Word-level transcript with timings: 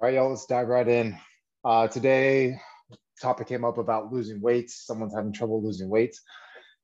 All 0.00 0.06
right, 0.06 0.14
y'all, 0.14 0.30
let's 0.30 0.46
dive 0.46 0.68
right 0.68 0.88
in. 0.88 1.14
Uh, 1.62 1.86
today, 1.86 2.58
topic 3.20 3.48
came 3.48 3.66
up 3.66 3.76
about 3.76 4.10
losing 4.10 4.40
weight. 4.40 4.70
Someone's 4.70 5.14
having 5.14 5.30
trouble 5.30 5.62
losing 5.62 5.90
weight. 5.90 6.18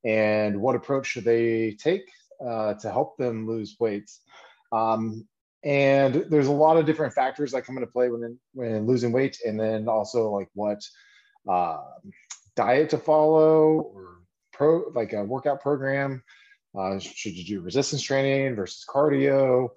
And 0.05 0.61
what 0.61 0.77
approach 0.77 1.07
should 1.07 1.25
they 1.25 1.79
take 1.81 2.03
uh, 2.47 2.75
to 2.75 2.91
help 2.91 3.17
them 3.17 3.47
lose 3.47 3.75
weight? 3.81 4.11
Um, 4.71 5.27
and 5.65 6.27
there's 6.29 6.49
a 6.49 6.53
lot 6.53 6.77
of 6.77 6.85
different 6.85 7.15
factors 7.15 7.53
that 7.53 7.65
come 7.65 7.79
into 7.79 7.87
play 7.87 8.11
when, 8.11 8.39
when 8.53 8.87
losing 8.87 9.13
weight. 9.13 9.39
And 9.47 9.59
then 9.59 9.89
also 9.89 10.29
like 10.29 10.51
what 10.53 10.83
uh, 11.51 11.85
diet 12.55 12.91
to 12.91 12.99
follow 12.99 13.81
or 13.95 14.19
pro 14.53 14.91
like 14.95 15.15
a 15.15 15.25
workout 15.25 15.63
program. 15.63 16.23
Uh, 16.79 16.99
should 16.99 17.33
you 17.33 17.47
do 17.47 17.63
resistance 17.63 18.03
training 18.03 18.57
versus 18.57 18.85
cardio? 18.87 19.71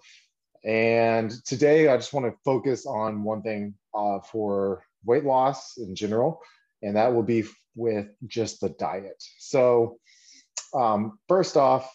And 0.63 1.31
today 1.45 1.87
I 1.87 1.95
just 1.95 2.13
want 2.13 2.25
to 2.25 2.37
focus 2.43 2.85
on 2.85 3.23
one 3.23 3.41
thing 3.41 3.75
uh, 3.93 4.19
for 4.19 4.83
weight 5.05 5.23
loss 5.23 5.77
in 5.77 5.95
general, 5.95 6.41
and 6.81 6.95
that 6.95 7.13
will 7.13 7.23
be 7.23 7.45
with 7.75 8.07
just 8.27 8.61
the 8.61 8.69
diet. 8.69 9.23
So, 9.37 9.99
um, 10.73 11.17
first 11.27 11.55
off, 11.55 11.89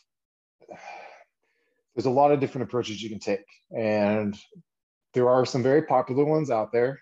there's 1.94 2.06
a 2.06 2.10
lot 2.10 2.32
of 2.32 2.40
different 2.40 2.68
approaches 2.68 3.02
you 3.02 3.10
can 3.10 3.20
take, 3.20 3.44
and 3.70 4.36
there 5.12 5.28
are 5.28 5.44
some 5.44 5.62
very 5.62 5.82
popular 5.82 6.24
ones 6.24 6.50
out 6.50 6.72
there, 6.72 7.00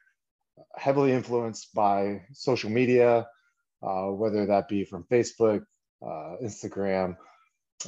heavily 0.77 1.13
influenced 1.13 1.73
by 1.75 2.23
social 2.33 2.71
media, 2.71 3.27
uh, 3.83 4.07
whether 4.07 4.47
that 4.47 4.69
be 4.69 4.85
from 4.85 5.05
Facebook, 5.05 5.65
uh, 6.03 6.37
Instagram, 6.43 7.17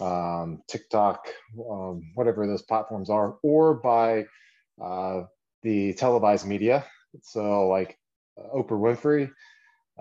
um, 0.00 0.62
TikTok, 0.68 1.28
um, 1.70 2.10
whatever 2.14 2.46
those 2.46 2.62
platforms 2.62 3.10
are, 3.10 3.36
or 3.42 3.74
by 3.74 4.26
uh, 4.82 5.22
the 5.62 5.94
televised 5.94 6.46
media. 6.46 6.84
So, 7.22 7.68
like 7.68 7.98
uh, 8.38 8.56
Oprah 8.56 8.70
Winfrey, 8.70 9.30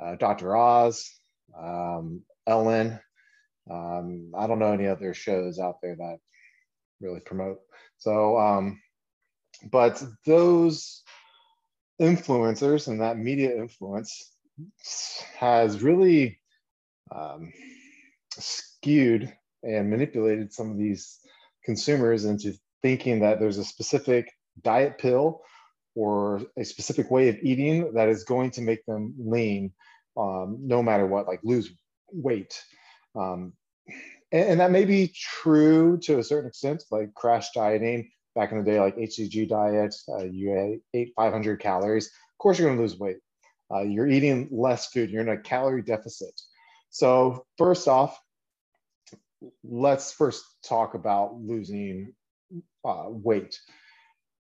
uh, 0.01 0.15
Dr. 0.15 0.55
Oz, 0.55 1.09
um, 1.57 2.23
Ellen. 2.47 2.99
Um, 3.69 4.33
I 4.35 4.47
don't 4.47 4.59
know 4.59 4.73
any 4.73 4.87
other 4.87 5.13
shows 5.13 5.59
out 5.59 5.75
there 5.81 5.95
that 5.95 6.17
really 6.99 7.19
promote. 7.19 7.59
So, 7.97 8.37
um, 8.37 8.81
but 9.71 10.03
those 10.25 11.03
influencers 12.01 12.87
and 12.87 13.01
that 13.01 13.17
media 13.17 13.55
influence 13.55 14.31
has 15.37 15.81
really 15.81 16.39
um, 17.11 17.51
skewed 18.37 19.33
and 19.63 19.89
manipulated 19.89 20.53
some 20.53 20.71
of 20.71 20.77
these 20.77 21.19
consumers 21.63 22.25
into 22.25 22.53
thinking 22.81 23.21
that 23.21 23.39
there's 23.39 23.57
a 23.57 23.63
specific 23.63 24.31
diet 24.61 24.97
pill 24.97 25.41
or 25.95 26.41
a 26.57 26.65
specific 26.65 27.09
way 27.09 27.29
of 27.29 27.37
eating 27.41 27.93
that 27.93 28.09
is 28.09 28.23
going 28.23 28.51
to 28.51 28.61
make 28.61 28.85
them 28.85 29.13
lean 29.17 29.71
um, 30.17 30.57
no 30.61 30.83
matter 30.83 31.05
what, 31.05 31.27
like 31.27 31.39
lose 31.43 31.71
weight. 32.11 32.61
Um, 33.15 33.53
and, 34.31 34.49
and, 34.49 34.59
that 34.59 34.71
may 34.71 34.85
be 34.85 35.11
true 35.15 35.97
to 35.99 36.19
a 36.19 36.23
certain 36.23 36.49
extent, 36.49 36.83
like 36.91 37.13
crash 37.13 37.51
dieting 37.51 38.09
back 38.35 38.51
in 38.51 38.57
the 38.57 38.63
day, 38.63 38.79
like 38.79 38.97
HCG 38.97 39.47
diet, 39.49 39.95
uh, 40.09 40.23
you 40.23 40.81
ate 40.93 41.13
500 41.15 41.59
calories. 41.59 42.07
Of 42.07 42.37
course, 42.39 42.57
you're 42.57 42.67
going 42.67 42.77
to 42.77 42.81
lose 42.81 42.97
weight. 42.97 43.17
Uh, 43.71 43.81
you're 43.81 44.07
eating 44.07 44.49
less 44.51 44.87
food, 44.87 45.09
you're 45.09 45.21
in 45.21 45.29
a 45.29 45.37
calorie 45.37 45.81
deficit. 45.81 46.39
So, 46.89 47.45
first 47.57 47.87
off, 47.87 48.19
let's 49.63 50.11
first 50.11 50.43
talk 50.63 50.93
about 50.93 51.35
losing 51.35 52.13
uh, 52.85 53.05
weight 53.07 53.59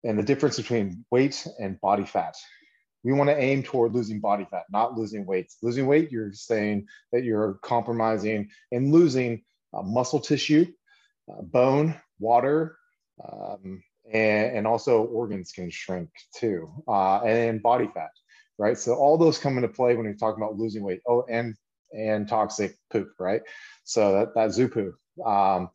and 0.04 0.18
the 0.18 0.22
difference 0.22 0.56
between 0.56 1.04
weight 1.10 1.46
and 1.58 1.80
body 1.80 2.04
fat. 2.04 2.36
We 3.02 3.12
want 3.12 3.28
to 3.28 3.38
aim 3.38 3.62
toward 3.62 3.94
losing 3.94 4.20
body 4.20 4.46
fat, 4.50 4.64
not 4.70 4.96
losing 4.96 5.26
weight. 5.26 5.52
Losing 5.62 5.86
weight, 5.86 6.10
you're 6.10 6.32
saying 6.32 6.86
that 7.12 7.24
you're 7.24 7.54
compromising 7.62 8.48
and 8.72 8.92
losing 8.92 9.42
uh, 9.74 9.82
muscle 9.82 10.20
tissue, 10.20 10.66
uh, 11.30 11.42
bone, 11.42 12.00
water, 12.18 12.78
um, 13.22 13.82
and, 14.10 14.56
and, 14.58 14.66
also 14.66 15.04
organs 15.04 15.52
can 15.52 15.70
shrink 15.70 16.10
too, 16.34 16.70
uh, 16.88 17.20
and 17.20 17.62
body 17.62 17.88
fat, 17.94 18.10
right? 18.58 18.76
So 18.76 18.94
all 18.94 19.16
those 19.16 19.38
come 19.38 19.56
into 19.56 19.68
play 19.68 19.94
when 19.94 20.04
you're 20.04 20.14
talking 20.14 20.42
about 20.42 20.56
losing 20.56 20.82
weight. 20.82 21.00
Oh, 21.06 21.24
and 21.28 21.54
and 21.94 22.28
toxic 22.28 22.76
poop, 22.90 23.08
right? 23.18 23.42
So 23.84 24.12
that, 24.12 24.34
that 24.34 24.52
zoo 24.52 24.68
poo. 24.68 24.94
Um, 25.24 25.70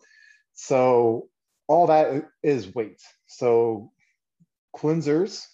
so 0.54 1.30
all 1.68 1.88
that 1.88 2.26
is 2.44 2.74
weight. 2.76 3.02
So 3.28 3.92
cleansers, 4.76 5.46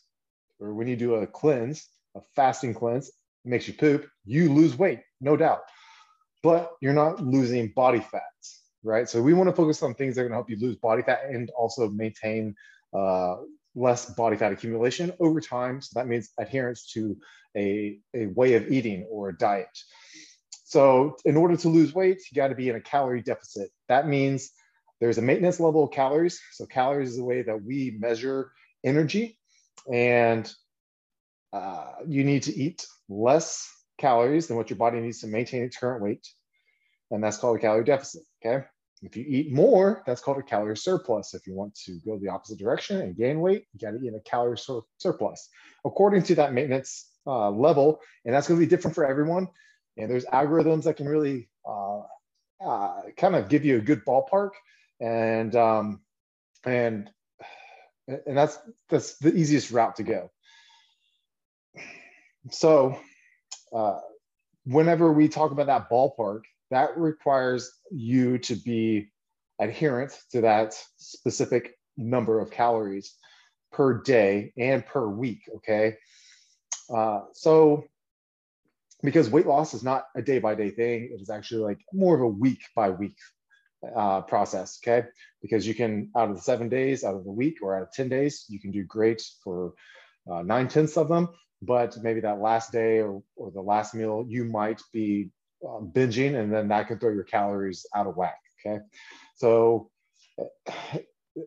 or 0.59 0.73
when 0.73 0.87
you 0.87 0.95
do 0.95 1.15
a 1.15 1.27
cleanse, 1.27 1.87
a 2.15 2.21
fasting 2.35 2.73
cleanse, 2.73 3.11
makes 3.43 3.67
you 3.67 3.73
poop, 3.73 4.07
you 4.25 4.51
lose 4.51 4.77
weight, 4.77 5.01
no 5.21 5.37
doubt. 5.37 5.61
But 6.41 6.71
you're 6.81 6.93
not 6.93 7.21
losing 7.23 7.71
body 7.75 7.99
fats, 7.99 8.63
right? 8.83 9.09
So 9.09 9.21
we 9.21 9.33
want 9.33 9.49
to 9.49 9.55
focus 9.55 9.81
on 9.83 9.93
things 9.93 10.15
that 10.15 10.21
are 10.21 10.23
going 10.25 10.31
to 10.31 10.37
help 10.37 10.49
you 10.49 10.57
lose 10.59 10.75
body 10.77 11.01
fat 11.01 11.21
and 11.29 11.49
also 11.57 11.89
maintain 11.89 12.55
uh, 12.93 13.37
less 13.75 14.13
body 14.13 14.37
fat 14.37 14.51
accumulation 14.51 15.11
over 15.19 15.41
time. 15.41 15.81
So 15.81 15.99
that 15.99 16.07
means 16.07 16.29
adherence 16.39 16.91
to 16.93 17.17
a, 17.57 17.99
a 18.13 18.27
way 18.27 18.53
of 18.55 18.71
eating 18.71 19.07
or 19.09 19.29
a 19.29 19.37
diet. 19.37 19.77
So 20.75 21.15
in 21.23 21.37
order 21.37 21.55
to 21.55 21.69
lose 21.69 21.95
weight, 21.95 22.21
you 22.29 22.35
got 22.35 22.49
to 22.49 22.55
be 22.55 22.67
in 22.67 22.75
a 22.75 22.81
calorie 22.81 23.21
deficit. 23.21 23.69
That 23.87 24.09
means 24.09 24.51
there's 24.99 25.17
a 25.17 25.21
maintenance 25.21 25.57
level 25.57 25.85
of 25.85 25.91
calories. 25.91 26.37
So 26.51 26.65
calories 26.65 27.11
is 27.11 27.15
the 27.15 27.23
way 27.23 27.43
that 27.43 27.63
we 27.63 27.95
measure 27.97 28.51
energy, 28.83 29.39
and 29.89 30.53
uh, 31.53 31.93
you 32.05 32.25
need 32.25 32.43
to 32.43 32.53
eat 32.53 32.85
less 33.07 33.71
calories 33.97 34.47
than 34.47 34.57
what 34.57 34.69
your 34.69 34.75
body 34.75 34.99
needs 34.99 35.21
to 35.21 35.27
maintain 35.27 35.63
its 35.63 35.77
current 35.77 36.03
weight, 36.03 36.27
and 37.09 37.23
that's 37.23 37.37
called 37.37 37.55
a 37.55 37.61
calorie 37.61 37.85
deficit. 37.85 38.23
Okay. 38.45 38.65
If 39.01 39.15
you 39.15 39.23
eat 39.25 39.53
more, 39.53 40.03
that's 40.05 40.19
called 40.19 40.39
a 40.39 40.43
calorie 40.43 40.75
surplus. 40.75 41.33
If 41.33 41.47
you 41.47 41.53
want 41.53 41.73
to 41.85 41.99
go 42.05 42.19
the 42.19 42.27
opposite 42.27 42.59
direction 42.59 42.99
and 42.99 43.15
gain 43.15 43.39
weight, 43.39 43.63
you 43.71 43.79
got 43.79 43.97
to 43.97 44.05
eat 44.05 44.13
a 44.13 44.19
calorie 44.29 44.57
sur 44.57 44.81
surplus 44.97 45.47
according 45.85 46.23
to 46.23 46.35
that 46.35 46.51
maintenance 46.51 47.09
uh, 47.25 47.49
level, 47.49 48.01
and 48.25 48.35
that's 48.35 48.49
going 48.49 48.59
to 48.59 48.65
be 48.65 48.69
different 48.69 48.93
for 48.93 49.05
everyone. 49.05 49.47
And 49.97 50.09
there's 50.09 50.25
algorithms 50.25 50.83
that 50.83 50.97
can 50.97 51.07
really 51.07 51.50
uh, 51.67 52.01
uh, 52.63 53.01
kind 53.17 53.35
of 53.35 53.50
give 53.50 53.66
you 53.66 53.78
a 53.78 53.81
good 53.81 54.03
ballpark, 54.06 54.51
and 55.00 55.56
um, 55.56 56.01
and 56.66 57.09
and 58.07 58.38
that's 58.38 58.59
that's 58.89 59.17
the 59.17 59.34
easiest 59.34 59.72
route 59.72 59.95
to 59.97 60.03
go. 60.03 60.31
So, 62.51 63.00
uh, 63.73 64.00
whenever 64.66 65.11
we 65.11 65.28
talk 65.28 65.51
about 65.51 65.67
that 65.67 65.89
ballpark, 65.89 66.41
that 66.72 66.97
requires 66.97 67.72
you 67.91 68.38
to 68.39 68.55
be 68.55 69.11
adherent 69.59 70.19
to 70.31 70.41
that 70.41 70.75
specific 70.97 71.78
number 71.97 72.39
of 72.39 72.51
calories 72.51 73.16
per 73.72 74.01
day 74.01 74.53
and 74.57 74.85
per 74.85 75.07
week. 75.07 75.41
Okay. 75.57 75.97
Uh, 76.94 77.22
so 77.34 77.85
because 79.05 79.29
weight 79.29 79.45
loss 79.45 79.73
is 79.73 79.83
not 79.83 80.05
a 80.16 80.21
day 80.21 80.39
by 80.39 80.55
day 80.55 80.69
thing. 80.69 81.09
It 81.13 81.21
is 81.21 81.29
actually 81.29 81.61
like 81.61 81.79
more 81.93 82.16
of 82.16 82.21
a 82.21 82.27
week 82.27 82.61
by 82.75 82.89
week 82.89 83.17
uh, 83.95 84.21
process. 84.21 84.79
Okay. 84.83 85.07
Because 85.41 85.67
you 85.67 85.75
can, 85.75 86.09
out 86.16 86.29
of 86.29 86.35
the 86.35 86.41
seven 86.41 86.69
days, 86.69 87.03
out 87.03 87.16
of 87.16 87.23
the 87.23 87.31
week, 87.31 87.57
or 87.61 87.75
out 87.75 87.83
of 87.83 87.91
10 87.91 88.09
days, 88.09 88.45
you 88.49 88.59
can 88.59 88.71
do 88.71 88.83
great 88.83 89.21
for 89.43 89.73
uh, 90.31 90.41
nine 90.41 90.67
tenths 90.67 90.97
of 90.97 91.07
them. 91.07 91.29
But 91.61 91.97
maybe 92.01 92.19
that 92.21 92.39
last 92.39 92.71
day 92.71 92.99
or, 92.99 93.23
or 93.35 93.51
the 93.51 93.61
last 93.61 93.93
meal, 93.93 94.25
you 94.27 94.45
might 94.45 94.81
be 94.91 95.29
uh, 95.63 95.79
binging, 95.79 96.39
and 96.39 96.53
then 96.53 96.67
that 96.67 96.87
could 96.87 96.99
throw 96.99 97.13
your 97.13 97.23
calories 97.23 97.85
out 97.95 98.07
of 98.07 98.17
whack. 98.17 98.39
Okay. 98.66 98.79
So 99.35 99.89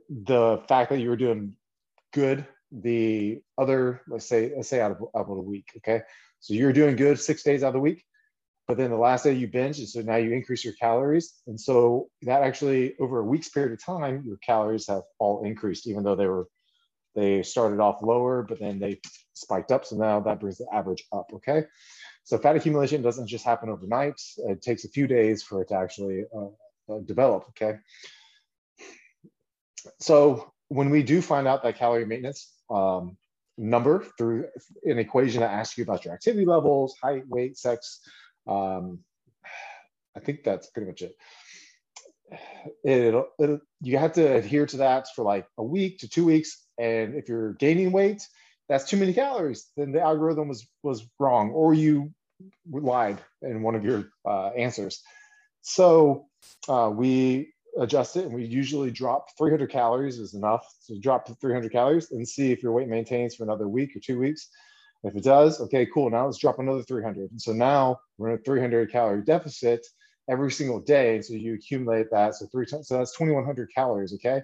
the 0.09 0.63
fact 0.69 0.91
that 0.91 1.01
you 1.01 1.11
were 1.11 1.17
doing 1.17 1.55
good 2.13 2.47
the 2.71 3.41
other, 3.57 4.03
let's 4.09 4.29
say, 4.29 4.53
let's 4.55 4.69
say 4.69 4.81
out 4.81 4.93
of, 4.93 4.99
out 5.17 5.31
of 5.31 5.39
a 5.39 5.41
week. 5.41 5.71
Okay. 5.79 6.03
So 6.41 6.55
you're 6.55 6.73
doing 6.73 6.97
good 6.97 7.19
six 7.19 7.43
days 7.43 7.63
out 7.63 7.69
of 7.69 7.75
the 7.75 7.81
week, 7.81 8.05
but 8.67 8.77
then 8.77 8.91
the 8.91 8.97
last 8.97 9.25
day 9.25 9.33
you 9.33 9.49
binge, 9.49 9.79
and 9.79 9.89
so 9.89 10.01
now 10.01 10.17
you 10.17 10.33
increase 10.33 10.65
your 10.65 10.75
calories. 10.75 11.35
And 11.47 11.61
so 11.61 12.09
that 12.23 12.43
actually 12.43 12.97
over 12.99 13.21
a 13.21 13.25
week's 13.25 13.49
period 13.49 13.73
of 13.73 13.85
time, 13.85 14.23
your 14.27 14.37
calories 14.39 14.87
have 14.89 15.03
all 15.19 15.45
increased, 15.45 15.87
even 15.87 16.05
though 16.05 16.17
they 16.17 16.27
were 16.27 16.49
they 17.15 17.43
started 17.43 17.81
off 17.81 18.03
lower, 18.03 18.43
but 18.43 18.61
then 18.61 18.79
they 18.79 19.01
spiked 19.35 19.73
up. 19.73 19.85
So 19.85 19.97
now 19.97 20.21
that 20.21 20.39
brings 20.39 20.59
the 20.59 20.67
average 20.73 21.05
up. 21.13 21.31
Okay. 21.35 21.65
So 22.25 22.39
fat 22.39 22.57
accumulation 22.57 23.03
doesn't 23.03 23.27
just 23.27 23.45
happen 23.45 23.71
overnight. 23.71 24.21
It 24.37 24.63
takes 24.63 24.85
a 24.85 24.89
few 24.89 25.07
days 25.07 25.43
for 25.43 25.63
it 25.63 25.69
to 25.69 25.75
actually 25.75 26.27
uh, 26.37 26.93
uh, 26.93 26.99
develop. 27.01 27.47
Okay. 27.51 27.79
So 29.99 30.53
when 30.69 30.91
we 30.91 31.03
do 31.03 31.23
find 31.23 31.49
out 31.49 31.63
that 31.63 31.79
calorie 31.79 32.05
maintenance 32.05 32.53
um, 32.71 33.17
number 33.59 34.05
through 34.17 34.47
an 34.85 34.99
equation 34.99 35.41
that 35.41 35.51
asks 35.51 35.77
you 35.77 35.85
about 35.85 36.05
your 36.05 36.15
activity 36.15 36.47
levels, 36.47 36.97
height, 37.03 37.25
weight, 37.27 37.59
sex. 37.59 38.01
Um, 38.47 39.01
I 40.17 40.21
think 40.21 40.45
that's 40.45 40.71
pretty 40.71 40.89
much 40.89 41.03
it. 41.03 41.17
It'll, 42.85 43.29
it'll, 43.39 43.61
you 43.81 43.99
have 43.99 44.13
to 44.15 44.37
adhere 44.37 44.67
to 44.67 44.79
that 44.79 45.09
for 45.15 45.25
like 45.25 45.47
a 45.57 45.63
week 45.63 45.99
to 45.99 46.09
two 46.09 46.25
weeks. 46.25 46.65
And 46.79 47.15
if 47.15 47.29
you're 47.29 47.55
gaining 47.55 47.93
weight, 47.93 48.27
that's 48.69 48.85
too 48.85 48.97
many 48.97 49.15
calories, 49.15 49.67
then 49.77 49.93
the 49.93 50.01
algorithm 50.01 50.49
was 50.49 50.67
was 50.83 51.07
wrong, 51.19 51.51
or 51.51 51.73
you 51.73 52.13
lied 52.71 53.19
in 53.43 53.63
one 53.63 53.75
of 53.75 53.85
your 53.85 54.11
uh, 54.27 54.49
answers. 54.49 55.03
So 55.63 56.27
uh, 56.69 56.91
we 56.95 57.53
adjust 57.79 58.17
it 58.17 58.25
and 58.25 58.35
we 58.35 58.45
usually 58.45 58.91
drop 58.91 59.29
300 59.37 59.71
calories 59.71 60.19
is 60.19 60.35
enough 60.35 60.67
to 60.87 60.99
drop 60.99 61.27
to 61.27 61.35
300 61.35 61.71
calories 61.71 62.11
and 62.11 62.27
see 62.27 62.53
if 62.53 62.63
your 62.63 62.73
weight 62.73 62.89
maintains 62.89 63.35
for 63.35 63.45
another 63.45 63.69
week 63.69 63.95
or 63.97 64.01
two 64.01 64.19
weeks. 64.19 64.49
If 65.05 65.15
it 65.15 65.23
does, 65.23 65.61
okay, 65.61 65.87
cool. 65.87 66.11
Now 66.11 66.27
let's 66.27 66.39
drop 66.39 66.59
another 66.59 66.83
300. 66.83 67.31
And 67.31 67.41
so 67.41 67.53
now 67.53 68.01
we're 68.17 68.31
in 68.31 68.39
a 68.39 68.43
300 68.43 68.91
calorie 68.91 69.23
deficit 69.23 69.87
every 70.29 70.51
single 70.51 70.81
day. 70.81 71.21
So 71.23 71.35
you 71.35 71.55
accumulate 71.55 72.11
that. 72.11 72.35
So 72.35 72.47
three 72.47 72.67
times, 72.67 72.89
so 72.89 72.99
that's 72.99 73.17
2,100 73.17 73.71
calories, 73.75 74.13
okay, 74.15 74.43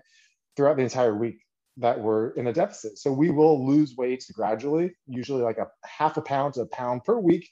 throughout 0.56 0.76
the 0.76 0.82
entire 0.82 1.14
week 1.14 1.40
that 1.78 2.00
we're 2.00 2.30
in 2.30 2.46
a 2.46 2.52
deficit. 2.52 2.98
So 2.98 3.12
we 3.12 3.30
will 3.30 3.66
lose 3.66 3.96
weight 3.96 4.24
gradually, 4.32 4.94
usually 5.08 5.42
like 5.42 5.58
a 5.58 5.66
half 5.84 6.16
a 6.16 6.22
pound 6.22 6.54
to 6.54 6.62
a 6.62 6.66
pound 6.66 7.02
per 7.04 7.18
week 7.18 7.50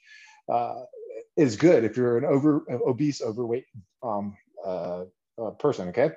uh, 0.49 0.83
is 1.35 1.55
good 1.55 1.83
if 1.83 1.97
you're 1.97 2.17
an 2.17 2.25
over 2.25 2.63
obese, 2.69 3.21
overweight 3.21 3.65
um, 4.01 4.35
uh, 4.65 5.03
uh, 5.41 5.51
person. 5.51 5.89
Okay, 5.89 6.11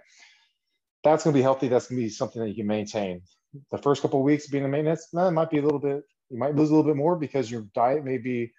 that's 1.05 1.25
going 1.25 1.33
to 1.33 1.39
be 1.39 1.43
healthy. 1.43 1.69
That's 1.69 1.89
going 1.89 2.01
to 2.01 2.05
be 2.05 2.11
something 2.11 2.43
that 2.43 2.49
you 2.49 2.55
can 2.55 2.67
maintain. 2.67 3.23
The 3.71 3.79
first 3.79 4.03
couple 4.03 4.23
weeks 4.23 4.49
being 4.49 4.65
a 4.65 4.69
maintenance, 4.69 5.09
that 5.13 5.31
might 5.31 5.51
be 5.51 5.59
a 5.59 5.63
little 5.63 5.79
bit. 5.79 6.03
You 6.31 6.39
might 6.39 6.55
lose 6.55 6.71
a 6.71 6.75
little 6.75 6.91
bit 6.91 6.97
more 6.97 7.17
because 7.17 7.51
your 7.51 7.63
diet 7.75 8.05
may 8.05 8.19
be 8.19 8.53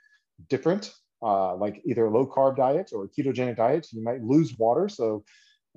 different, 0.50 0.94
uh, 1.22 1.56
like 1.56 1.82
either 1.86 2.06
a 2.06 2.10
low 2.10 2.26
carb 2.26 2.56
diet 2.58 2.92
or 2.94 3.06
a 3.06 3.10
ketogenic 3.10 3.58
diet. 3.58 3.88
You 3.92 4.04
might 4.04 4.24
lose 4.24 4.58
water, 4.58 4.88
so 4.90 5.24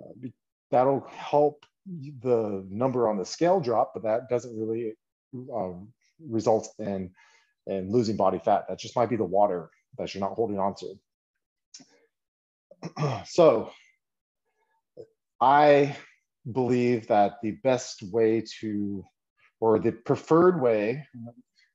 uh, 0.00 0.28
that'll 0.70 1.06
help 1.08 1.64
the 1.86 2.64
number 2.70 3.08
on 3.08 3.18
the 3.18 3.24
scale 3.24 3.60
drop, 3.60 3.92
but 3.94 4.02
that 4.04 4.28
doesn't 4.28 4.56
really 4.56 4.94
um, 5.54 5.88
result 6.28 6.68
in 6.78 7.10
in 7.66 7.90
losing 7.90 8.16
body 8.16 8.38
fat. 8.38 8.66
That 8.68 8.78
just 8.78 8.96
might 8.96 9.10
be 9.10 9.16
the 9.16 9.24
water 9.24 9.70
that 9.98 10.14
you're 10.14 10.20
not 10.20 10.34
holding 10.34 10.58
on 10.58 10.74
to. 10.76 10.94
so 13.26 13.70
I 15.40 15.96
believe 16.50 17.08
that 17.08 17.34
the 17.42 17.52
best 17.52 18.02
way 18.02 18.44
to, 18.60 19.04
or 19.60 19.78
the 19.78 19.92
preferred 19.92 20.60
way, 20.60 21.06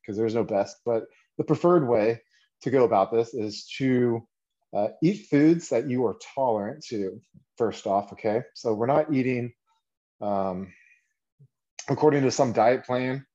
because 0.01 0.17
there's 0.17 0.35
no 0.35 0.43
best, 0.43 0.77
but 0.85 1.05
the 1.37 1.43
preferred 1.43 1.87
way 1.87 2.21
to 2.61 2.71
go 2.71 2.83
about 2.83 3.11
this 3.11 3.33
is 3.33 3.67
to 3.77 4.27
uh, 4.75 4.89
eat 5.01 5.27
foods 5.29 5.69
that 5.69 5.89
you 5.89 6.05
are 6.05 6.17
tolerant 6.35 6.83
to, 6.89 7.21
first 7.57 7.87
off, 7.87 8.11
okay? 8.13 8.41
So 8.53 8.73
we're 8.73 8.85
not 8.87 9.13
eating, 9.13 9.53
um, 10.21 10.73
according 11.87 12.23
to 12.23 12.31
some 12.31 12.53
diet 12.53 12.85
plan, 12.85 13.25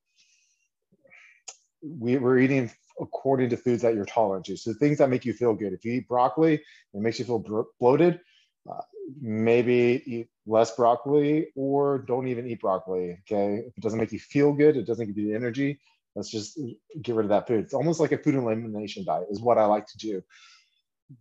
we, 1.83 2.19
we're 2.19 2.39
eating 2.39 2.71
according 3.01 3.49
to 3.51 3.57
foods 3.57 3.83
that 3.83 3.95
you're 3.95 4.05
tolerant 4.05 4.45
to. 4.47 4.57
So 4.57 4.75
things 4.75 4.99
that 4.99 5.09
make 5.09 5.25
you 5.25 5.33
feel 5.33 5.55
good. 5.55 5.73
If 5.73 5.85
you 5.85 5.93
eat 5.93 6.09
broccoli, 6.09 6.55
it 6.55 6.63
makes 6.95 7.19
you 7.19 7.25
feel 7.25 7.43
bloated. 7.81 8.21
Uh, 8.71 8.83
maybe 9.21 10.03
eat 10.07 10.29
less 10.47 10.75
broccoli 10.75 11.49
or 11.55 11.99
don't 11.99 12.29
even 12.29 12.47
eat 12.47 12.61
broccoli. 12.61 13.19
Okay. 13.21 13.63
If 13.67 13.77
it 13.77 13.81
doesn't 13.81 13.99
make 13.99 14.13
you 14.13 14.19
feel 14.19 14.53
good, 14.53 14.77
it 14.77 14.87
doesn't 14.87 15.07
give 15.07 15.17
you 15.19 15.29
the 15.29 15.35
energy. 15.35 15.81
Let's 16.15 16.31
just 16.31 16.59
get 17.01 17.15
rid 17.15 17.25
of 17.25 17.31
that 17.31 17.47
food. 17.47 17.65
It's 17.65 17.75
almost 17.75 18.01
like 18.01 18.13
a 18.13 18.19
food 18.19 18.35
elimination 18.35 19.05
diet, 19.05 19.29
is 19.31 19.41
what 19.41 19.59
I 19.59 19.67
like 19.67 19.87
to 19.87 19.99
do. 19.99 20.23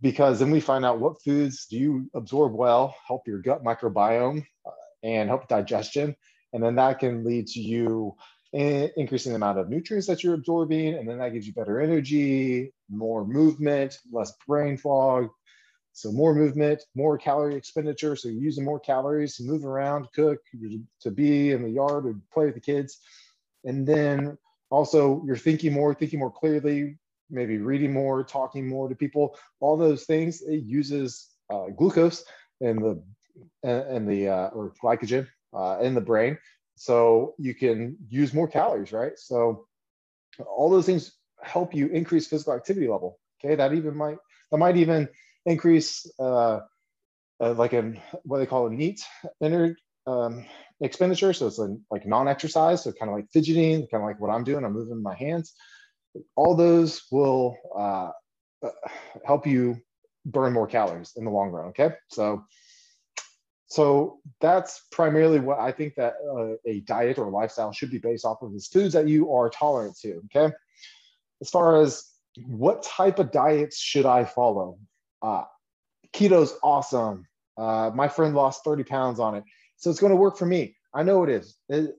Because 0.01 0.39
then 0.39 0.51
we 0.51 0.59
find 0.59 0.83
out 0.85 0.99
what 0.99 1.21
foods 1.21 1.67
do 1.67 1.77
you 1.77 2.09
absorb 2.15 2.53
well, 2.53 2.95
help 3.07 3.27
your 3.27 3.39
gut 3.39 3.63
microbiome, 3.63 4.45
uh, 4.65 4.71
and 5.03 5.29
help 5.29 5.47
digestion. 5.47 6.15
And 6.53 6.63
then 6.63 6.75
that 6.75 6.99
can 6.99 7.23
lead 7.23 7.47
to 7.47 7.59
you 7.59 8.15
increasing 8.51 9.31
the 9.31 9.35
amount 9.35 9.59
of 9.59 9.69
nutrients 9.69 10.07
that 10.07 10.23
you're 10.23 10.33
absorbing, 10.33 10.95
and 10.95 11.07
then 11.07 11.19
that 11.19 11.33
gives 11.33 11.45
you 11.45 11.53
better 11.53 11.79
energy, 11.79 12.73
more 12.89 13.25
movement, 13.25 13.99
less 14.11 14.33
brain 14.47 14.75
fog. 14.75 15.29
So 15.99 16.11
more 16.11 16.33
movement, 16.33 16.83
more 16.95 17.17
calorie 17.17 17.55
expenditure. 17.55 18.15
So 18.15 18.29
you're 18.29 18.41
using 18.41 18.65
more 18.65 18.79
calories 18.79 19.35
to 19.35 19.43
move 19.43 19.65
around, 19.65 20.07
cook, 20.13 20.39
to 21.01 21.11
be 21.11 21.51
in 21.51 21.63
the 21.63 21.69
yard 21.69 22.05
or 22.05 22.15
play 22.33 22.45
with 22.45 22.55
the 22.55 22.61
kids. 22.61 22.99
And 23.65 23.87
then 23.87 24.37
also 24.69 25.23
you're 25.25 25.37
thinking 25.37 25.73
more, 25.73 25.93
thinking 25.93 26.19
more 26.19 26.31
clearly, 26.31 26.97
maybe 27.29 27.57
reading 27.57 27.93
more, 27.93 28.23
talking 28.23 28.67
more 28.67 28.87
to 28.87 28.95
people. 28.95 29.37
All 29.59 29.77
those 29.77 30.05
things, 30.05 30.41
it 30.41 30.63
uses 30.63 31.29
uh, 31.51 31.67
glucose 31.75 32.23
and 32.61 32.79
the 32.83 33.03
and 33.63 34.07
the 34.07 34.27
uh, 34.27 34.47
or 34.49 34.73
glycogen 34.81 35.27
uh, 35.53 35.79
in 35.81 35.95
the 35.95 36.01
brain 36.01 36.37
so 36.79 37.35
you 37.37 37.53
can 37.53 37.97
use 38.07 38.33
more 38.33 38.47
calories, 38.47 38.93
right? 38.93 39.11
So 39.17 39.67
all 40.47 40.69
those 40.69 40.85
things 40.85 41.11
help 41.43 41.75
you 41.75 41.87
increase 41.87 42.25
physical 42.25 42.53
activity 42.53 42.87
level. 42.87 43.19
Okay, 43.43 43.55
that 43.55 43.73
even 43.73 43.97
might 43.97 44.17
that 44.49 44.57
might 44.57 44.77
even 44.77 45.09
increase 45.45 46.09
uh, 46.19 46.59
uh, 47.41 47.53
like 47.53 47.73
a 47.73 47.93
what 48.23 48.39
they 48.39 48.45
call 48.45 48.67
a 48.67 48.69
NEAT 48.69 49.01
energy 49.41 49.79
um, 50.07 50.45
expenditure. 50.81 51.33
So 51.33 51.47
it's 51.47 51.59
a, 51.59 51.75
like 51.91 52.05
non-exercise, 52.05 52.83
so 52.83 52.91
kind 52.91 53.09
of 53.09 53.15
like 53.15 53.29
fidgeting, 53.31 53.87
kind 53.87 54.03
of 54.03 54.07
like 54.07 54.19
what 54.19 54.29
I'm 54.31 54.43
doing. 54.43 54.65
I'm 54.65 54.73
moving 54.73 55.01
my 55.01 55.15
hands. 55.15 55.53
All 56.35 56.55
those 56.55 57.03
will 57.11 57.55
uh, 57.77 58.11
uh 58.63 58.69
help 59.25 59.45
you 59.45 59.77
burn 60.25 60.53
more 60.53 60.67
calories 60.67 61.13
in 61.15 61.25
the 61.25 61.31
long 61.31 61.49
run. 61.49 61.67
Okay, 61.67 61.91
so 62.09 62.43
so 63.69 64.19
that's 64.41 64.81
primarily 64.91 65.39
what 65.39 65.59
I 65.59 65.71
think 65.71 65.93
that 65.95 66.15
uh, 66.27 66.55
a 66.65 66.79
diet 66.81 67.19
or 67.19 67.29
lifestyle 67.29 67.71
should 67.71 67.91
be 67.91 67.99
based 67.99 68.25
off 68.25 68.41
of 68.41 68.53
is 68.55 68.67
foods 68.67 68.93
that 68.93 69.07
you 69.07 69.31
are 69.31 69.49
tolerant 69.49 69.95
to. 69.99 70.23
Okay. 70.25 70.53
As 71.39 71.51
far 71.51 71.79
as 71.79 72.03
what 72.47 72.81
type 72.81 73.19
of 73.19 73.31
diets 73.31 73.79
should 73.79 74.07
I 74.07 74.25
follow? 74.25 74.79
Uh, 75.21 75.43
keto's 76.13 76.57
awesome. 76.63 77.25
Uh, 77.57 77.91
my 77.93 78.07
friend 78.07 78.35
lost 78.35 78.63
30 78.63 78.83
pounds 78.83 79.19
on 79.19 79.35
it. 79.35 79.43
So 79.77 79.89
it's 79.89 79.99
going 79.99 80.11
to 80.11 80.17
work 80.17 80.37
for 80.37 80.45
me. 80.45 80.75
I 80.93 81.03
know 81.03 81.23
it 81.23 81.29
is. 81.29 81.55
It, 81.67 81.95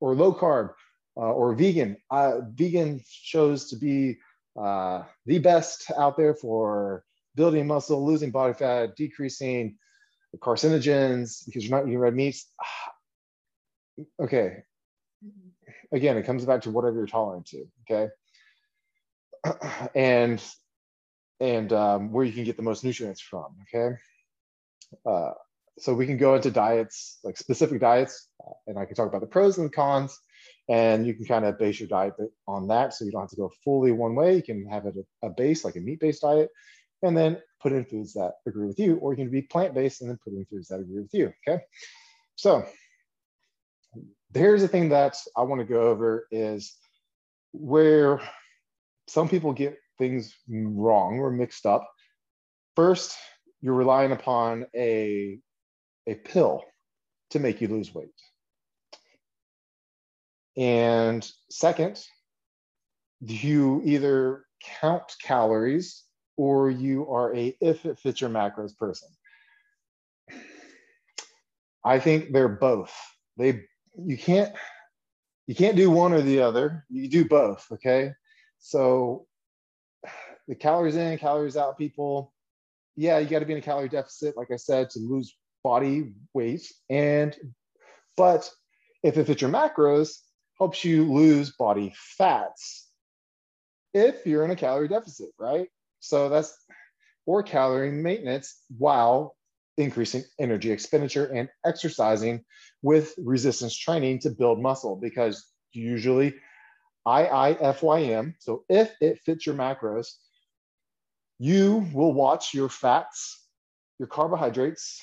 or 0.00 0.14
low 0.14 0.34
carb 0.34 0.70
uh, 1.16 1.20
or 1.32 1.54
vegan. 1.54 1.96
Uh, 2.10 2.40
vegan 2.52 3.02
shows 3.06 3.70
to 3.70 3.76
be 3.76 4.18
uh, 4.60 5.02
the 5.24 5.38
best 5.38 5.90
out 5.96 6.16
there 6.16 6.34
for 6.34 7.04
building 7.34 7.66
muscle, 7.66 8.04
losing 8.04 8.30
body 8.30 8.52
fat, 8.52 8.96
decreasing 8.96 9.76
carcinogens 10.38 11.44
because 11.46 11.66
you're 11.66 11.78
not 11.78 11.86
eating 11.86 11.98
red 11.98 12.14
meats. 12.14 12.50
Okay. 14.20 14.58
Again, 15.90 16.18
it 16.18 16.26
comes 16.26 16.44
back 16.44 16.60
to 16.62 16.70
whatever 16.70 16.98
you're 16.98 17.06
tolerant 17.06 17.46
to. 17.46 17.64
Okay. 17.90 18.08
And 19.94 20.42
and 21.40 21.72
um, 21.72 22.12
where 22.12 22.24
you 22.24 22.32
can 22.32 22.44
get 22.44 22.56
the 22.56 22.62
most 22.62 22.84
nutrients 22.84 23.20
from. 23.20 23.54
Okay. 23.74 23.96
Uh, 25.04 25.32
so 25.78 25.92
we 25.92 26.06
can 26.06 26.16
go 26.16 26.34
into 26.34 26.50
diets, 26.50 27.18
like 27.22 27.36
specific 27.36 27.80
diets, 27.80 28.28
uh, 28.46 28.52
and 28.66 28.78
I 28.78 28.86
can 28.86 28.94
talk 28.94 29.08
about 29.08 29.20
the 29.20 29.26
pros 29.26 29.58
and 29.58 29.72
cons, 29.72 30.18
and 30.68 31.06
you 31.06 31.14
can 31.14 31.26
kind 31.26 31.44
of 31.44 31.58
base 31.58 31.78
your 31.78 31.88
diet 31.88 32.14
on 32.48 32.68
that. 32.68 32.94
So 32.94 33.04
you 33.04 33.10
don't 33.10 33.22
have 33.22 33.30
to 33.30 33.36
go 33.36 33.52
fully 33.62 33.92
one 33.92 34.14
way. 34.14 34.36
You 34.36 34.42
can 34.42 34.66
have 34.68 34.86
it 34.86 34.94
a, 34.96 35.26
a 35.26 35.30
base, 35.30 35.64
like 35.64 35.76
a 35.76 35.80
meat-based 35.80 36.22
diet, 36.22 36.50
and 37.02 37.16
then 37.16 37.38
put 37.60 37.72
in 37.72 37.84
foods 37.84 38.14
that 38.14 38.34
agree 38.46 38.66
with 38.66 38.78
you, 38.78 38.96
or 38.96 39.12
you 39.12 39.16
can 39.18 39.30
be 39.30 39.42
plant-based 39.42 40.00
and 40.00 40.10
then 40.10 40.18
put 40.24 40.32
in 40.32 40.46
foods 40.46 40.68
that 40.68 40.80
agree 40.80 41.02
with 41.02 41.12
you, 41.12 41.32
okay? 41.46 41.62
So 42.36 42.64
here's 44.32 44.62
the 44.62 44.68
thing 44.68 44.90
that 44.90 45.16
I 45.36 45.42
wanna 45.42 45.64
go 45.64 45.82
over 45.82 46.26
is 46.30 46.74
where 47.52 48.20
some 49.08 49.28
people 49.28 49.52
get 49.52 49.78
things 49.98 50.34
wrong 50.48 51.18
or 51.18 51.30
mixed 51.30 51.66
up. 51.66 51.88
First, 52.74 53.16
you're 53.60 53.74
relying 53.74 54.12
upon 54.12 54.66
a, 54.74 55.38
a 56.06 56.14
pill 56.14 56.64
to 57.30 57.38
make 57.38 57.60
you 57.60 57.68
lose 57.68 57.94
weight. 57.94 58.08
And 60.56 61.28
second, 61.50 62.02
you 63.20 63.82
either 63.84 64.44
count 64.80 65.14
calories 65.22 66.04
or 66.36 66.70
you 66.70 67.08
are 67.10 67.34
a 67.34 67.56
if 67.60 67.84
it 67.84 67.98
fits 67.98 68.20
your 68.20 68.30
macros 68.30 68.76
person. 68.76 69.08
I 71.84 71.98
think 71.98 72.32
they're 72.32 72.48
both. 72.48 72.94
They 73.36 73.62
you 73.98 74.18
can't 74.18 74.54
you 75.46 75.54
can't 75.54 75.76
do 75.76 75.90
one 75.90 76.12
or 76.12 76.20
the 76.20 76.40
other. 76.40 76.84
You 76.90 77.08
do 77.08 77.24
both, 77.24 77.66
okay? 77.72 78.12
So 78.58 79.26
the 80.48 80.54
calories 80.54 80.96
in, 80.96 81.18
calories 81.18 81.56
out 81.56 81.78
people, 81.78 82.32
yeah, 82.96 83.18
you 83.18 83.28
got 83.28 83.40
to 83.40 83.46
be 83.46 83.52
in 83.52 83.58
a 83.58 83.62
calorie 83.62 83.88
deficit, 83.88 84.36
like 84.36 84.50
I 84.50 84.56
said, 84.56 84.90
to 84.90 84.98
lose 84.98 85.36
body 85.62 86.12
weight. 86.32 86.72
And 86.88 87.36
but 88.16 88.50
if 89.02 89.16
it 89.16 89.26
fits 89.26 89.42
your 89.42 89.50
macros, 89.50 90.18
helps 90.58 90.84
you 90.84 91.12
lose 91.12 91.52
body 91.52 91.94
fats 91.96 92.88
if 93.92 94.26
you're 94.26 94.44
in 94.44 94.50
a 94.50 94.56
calorie 94.56 94.88
deficit, 94.88 95.30
right? 95.38 95.68
So 96.00 96.28
that's 96.28 96.56
or 97.26 97.42
calorie 97.42 97.90
maintenance 97.90 98.62
while 98.78 99.36
increasing 99.76 100.22
energy 100.38 100.70
expenditure 100.70 101.26
and 101.26 101.48
exercising 101.64 102.44
with 102.82 103.14
resistance 103.18 103.76
training 103.76 104.20
to 104.20 104.30
build 104.30 104.60
muscle 104.60 104.96
because 104.96 105.46
usually 105.72 106.34
IIFYM. 107.06 108.34
So 108.38 108.64
if 108.68 108.90
it 109.00 109.20
fits 109.24 109.46
your 109.46 109.54
macros, 109.54 110.08
you 111.38 111.86
will 111.92 112.12
watch 112.12 112.54
your 112.54 112.68
fats, 112.68 113.46
your 113.98 114.08
carbohydrates, 114.08 115.02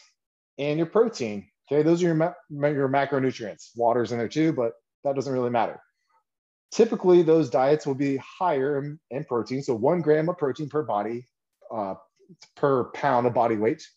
and 0.57 0.77
your 0.77 0.87
protein. 0.87 1.47
Okay, 1.71 1.83
those 1.83 2.01
are 2.03 2.07
your, 2.07 2.15
ma- 2.15 2.33
your 2.49 2.89
macronutrients. 2.89 3.69
Water's 3.75 4.11
in 4.11 4.17
there 4.17 4.27
too, 4.27 4.53
but 4.53 4.73
that 5.03 5.15
doesn't 5.15 5.33
really 5.33 5.49
matter. 5.49 5.79
Typically, 6.71 7.21
those 7.21 7.49
diets 7.49 7.85
will 7.85 7.95
be 7.95 8.17
higher 8.17 8.79
in, 8.79 8.99
in 9.11 9.23
protein. 9.25 9.61
So 9.61 9.75
one 9.75 10.01
gram 10.01 10.27
of 10.29 10.37
protein 10.37 10.69
per 10.69 10.83
body, 10.83 11.25
uh, 11.71 11.95
per 12.55 12.85
pound 12.91 13.27
of 13.27 13.33
body 13.33 13.57
weight. 13.57 13.87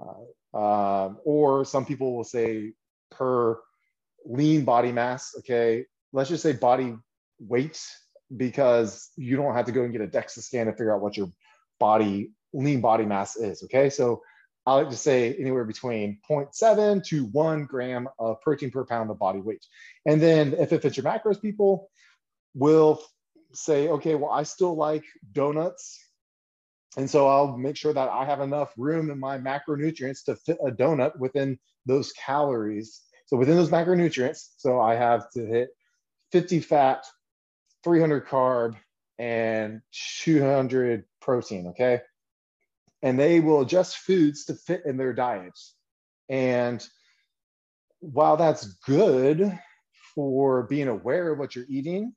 Uh, 0.00 0.56
uh, 0.56 1.12
or 1.24 1.64
some 1.64 1.86
people 1.86 2.14
will 2.16 2.24
say 2.24 2.72
per 3.10 3.58
lean 4.24 4.64
body 4.64 4.92
mass. 4.92 5.34
Okay, 5.38 5.86
let's 6.12 6.28
just 6.28 6.42
say 6.42 6.52
body 6.52 6.94
weight 7.38 7.82
because 8.36 9.10
you 9.16 9.36
don't 9.36 9.54
have 9.54 9.66
to 9.66 9.72
go 9.72 9.82
and 9.82 9.92
get 9.92 10.00
a 10.00 10.06
DEXA 10.06 10.42
scan 10.42 10.66
to 10.66 10.72
figure 10.72 10.94
out 10.94 11.00
what 11.00 11.16
your 11.16 11.30
body 11.80 12.30
lean 12.52 12.80
body 12.80 13.04
mass 13.04 13.36
is. 13.36 13.64
Okay, 13.64 13.90
so 13.90 14.22
I 14.66 14.74
like 14.74 14.90
to 14.90 14.96
say 14.96 15.34
anywhere 15.34 15.64
between 15.64 16.18
0.7 16.30 17.04
to 17.06 17.24
one 17.26 17.64
gram 17.64 18.08
of 18.18 18.40
protein 18.40 18.70
per 18.70 18.84
pound 18.84 19.10
of 19.10 19.18
body 19.18 19.40
weight. 19.40 19.64
And 20.06 20.20
then 20.20 20.54
if 20.54 20.72
it 20.72 20.82
fits 20.82 20.96
your 20.96 21.04
macros, 21.04 21.40
people 21.40 21.90
will 22.54 23.02
say, 23.52 23.88
okay, 23.88 24.14
well, 24.14 24.30
I 24.30 24.42
still 24.42 24.76
like 24.76 25.04
donuts. 25.32 25.98
And 26.96 27.08
so 27.08 27.26
I'll 27.26 27.56
make 27.56 27.76
sure 27.76 27.92
that 27.92 28.08
I 28.08 28.24
have 28.24 28.40
enough 28.40 28.72
room 28.76 29.10
in 29.10 29.18
my 29.18 29.38
macronutrients 29.38 30.24
to 30.24 30.36
fit 30.36 30.58
a 30.64 30.70
donut 30.70 31.18
within 31.18 31.58
those 31.86 32.12
calories. 32.12 33.00
So 33.26 33.36
within 33.36 33.56
those 33.56 33.70
macronutrients, 33.70 34.50
so 34.56 34.80
I 34.80 34.94
have 34.96 35.30
to 35.30 35.46
hit 35.46 35.70
50 36.32 36.60
fat, 36.60 37.04
300 37.84 38.26
carb, 38.26 38.76
and 39.20 39.82
200 40.24 41.04
protein, 41.20 41.66
okay? 41.68 42.00
And 43.02 43.20
they 43.20 43.40
will 43.40 43.60
adjust 43.60 43.98
foods 43.98 44.46
to 44.46 44.54
fit 44.54 44.86
in 44.86 44.96
their 44.96 45.12
diets. 45.12 45.74
And 46.30 46.84
while 48.00 48.38
that's 48.38 48.64
good 48.86 49.58
for 50.14 50.62
being 50.62 50.88
aware 50.88 51.32
of 51.32 51.38
what 51.38 51.54
you're 51.54 51.66
eating 51.68 52.14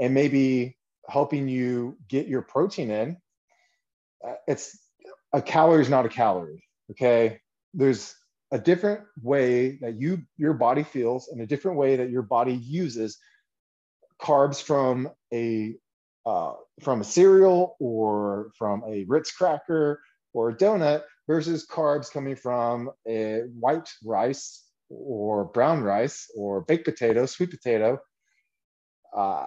and 0.00 0.14
maybe 0.14 0.78
helping 1.06 1.48
you 1.48 1.98
get 2.08 2.28
your 2.28 2.42
protein 2.42 2.90
in, 2.90 3.16
uh, 4.26 4.34
it's 4.46 4.78
a 5.34 5.42
calorie 5.42 5.82
is 5.82 5.90
not 5.90 6.06
a 6.06 6.10
calorie, 6.10 6.64
okay? 6.92 7.40
There's 7.74 8.14
a 8.50 8.58
different 8.58 9.02
way 9.22 9.76
that 9.82 10.00
you 10.00 10.22
your 10.38 10.54
body 10.54 10.82
feels 10.82 11.28
and 11.28 11.42
a 11.42 11.46
different 11.46 11.76
way 11.76 11.96
that 11.96 12.08
your 12.08 12.22
body 12.22 12.54
uses 12.54 13.18
carbs 14.18 14.62
from 14.62 15.10
a 15.32 15.76
uh, 16.26 16.52
from 16.82 17.00
a 17.00 17.04
cereal 17.04 17.76
or 17.80 18.50
from 18.56 18.82
a 18.86 19.04
Ritz 19.08 19.32
cracker 19.32 20.00
or 20.32 20.50
a 20.50 20.56
donut 20.56 21.02
versus 21.26 21.66
carbs 21.66 22.12
coming 22.12 22.36
from 22.36 22.90
a 23.06 23.42
white 23.58 23.88
rice 24.04 24.64
or 24.90 25.44
brown 25.44 25.82
rice 25.82 26.30
or 26.36 26.62
baked 26.62 26.84
potato, 26.84 27.26
sweet 27.26 27.50
potato. 27.50 27.98
Uh, 29.14 29.46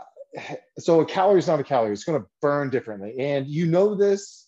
so 0.80 1.02
a 1.02 1.06
calorie 1.06 1.40
is 1.40 1.48
not 1.48 1.60
a 1.60 1.64
calorie. 1.64 1.94
It's 1.94 2.04
going 2.04 2.22
to 2.22 2.28
burn 2.42 2.70
differently, 2.70 3.20
and 3.20 3.48
you 3.48 3.68
know 3.68 3.96
this 3.96 4.48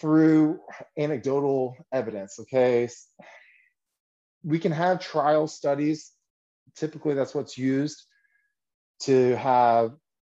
through 0.00 0.60
anecdotal 0.98 1.76
evidence. 1.92 2.38
Okay, 2.40 2.88
we 4.44 4.58
can 4.58 4.72
have 4.72 5.00
trial 5.00 5.46
studies. 5.46 6.12
Typically, 6.76 7.14
that's 7.14 7.34
what's 7.34 7.58
used 7.58 8.02
to 9.02 9.36
have 9.36 9.92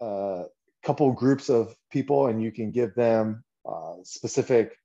a 0.04 0.46
couple 0.84 1.12
groups 1.14 1.50
of 1.50 1.74
people 1.92 2.28
and 2.28 2.42
you 2.42 2.52
can 2.52 2.72
give 2.72 2.94
them 2.96 3.44
uh, 3.66 3.96
specific 4.04 4.78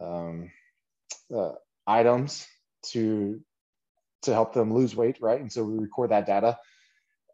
um, 0.00 0.50
uh, 1.34 1.52
items 1.86 2.46
to 2.82 3.40
to 4.22 4.32
help 4.32 4.52
them 4.52 4.74
lose 4.74 4.96
weight 4.96 5.18
right? 5.20 5.40
And 5.40 5.52
so 5.52 5.64
we 5.64 5.78
record 5.78 6.10
that 6.10 6.26
data. 6.26 6.58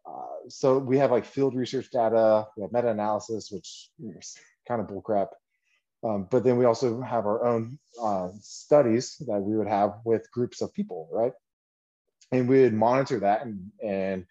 Uh, 0.07 0.49
so 0.49 0.77
we 0.77 0.97
have 0.97 1.11
like 1.11 1.25
field 1.25 1.55
research 1.55 1.89
data 1.91 2.47
we 2.55 2.63
have 2.63 2.71
meta-analysis 2.71 3.49
which 3.51 3.89
is 4.17 4.37
kind 4.67 4.81
of 4.81 4.87
bullcrap. 4.87 5.29
Um, 6.03 6.27
but 6.29 6.43
then 6.43 6.57
we 6.57 6.65
also 6.65 7.01
have 7.01 7.25
our 7.25 7.45
own 7.45 7.79
uh, 7.99 8.29
studies 8.41 9.15
that 9.27 9.39
we 9.41 9.57
would 9.57 9.67
have 9.67 9.93
with 10.03 10.29
groups 10.31 10.61
of 10.61 10.73
people 10.73 11.07
right? 11.11 11.33
And 12.31 12.49
we 12.49 12.61
would 12.61 12.73
monitor 12.73 13.21
that 13.21 13.45
and, 13.45 13.71
and 13.81 14.25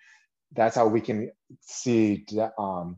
that's 0.55 0.77
how 0.77 0.87
we 0.87 1.01
can 1.01 1.31
see 1.61 2.27
um, 2.59 2.97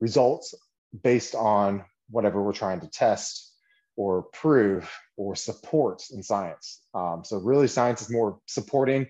results 0.00 0.54
based 1.02 1.34
on 1.34 1.84
whatever 2.10 2.42
we're 2.42 2.52
trying 2.52 2.80
to 2.80 2.88
test 2.88 3.52
or 3.96 4.22
prove 4.32 4.90
or 5.16 5.34
support 5.34 6.02
in 6.12 6.22
science. 6.22 6.80
Um, 6.94 7.22
so 7.24 7.38
really, 7.38 7.68
science 7.68 8.02
is 8.02 8.10
more 8.10 8.38
supporting, 8.46 9.08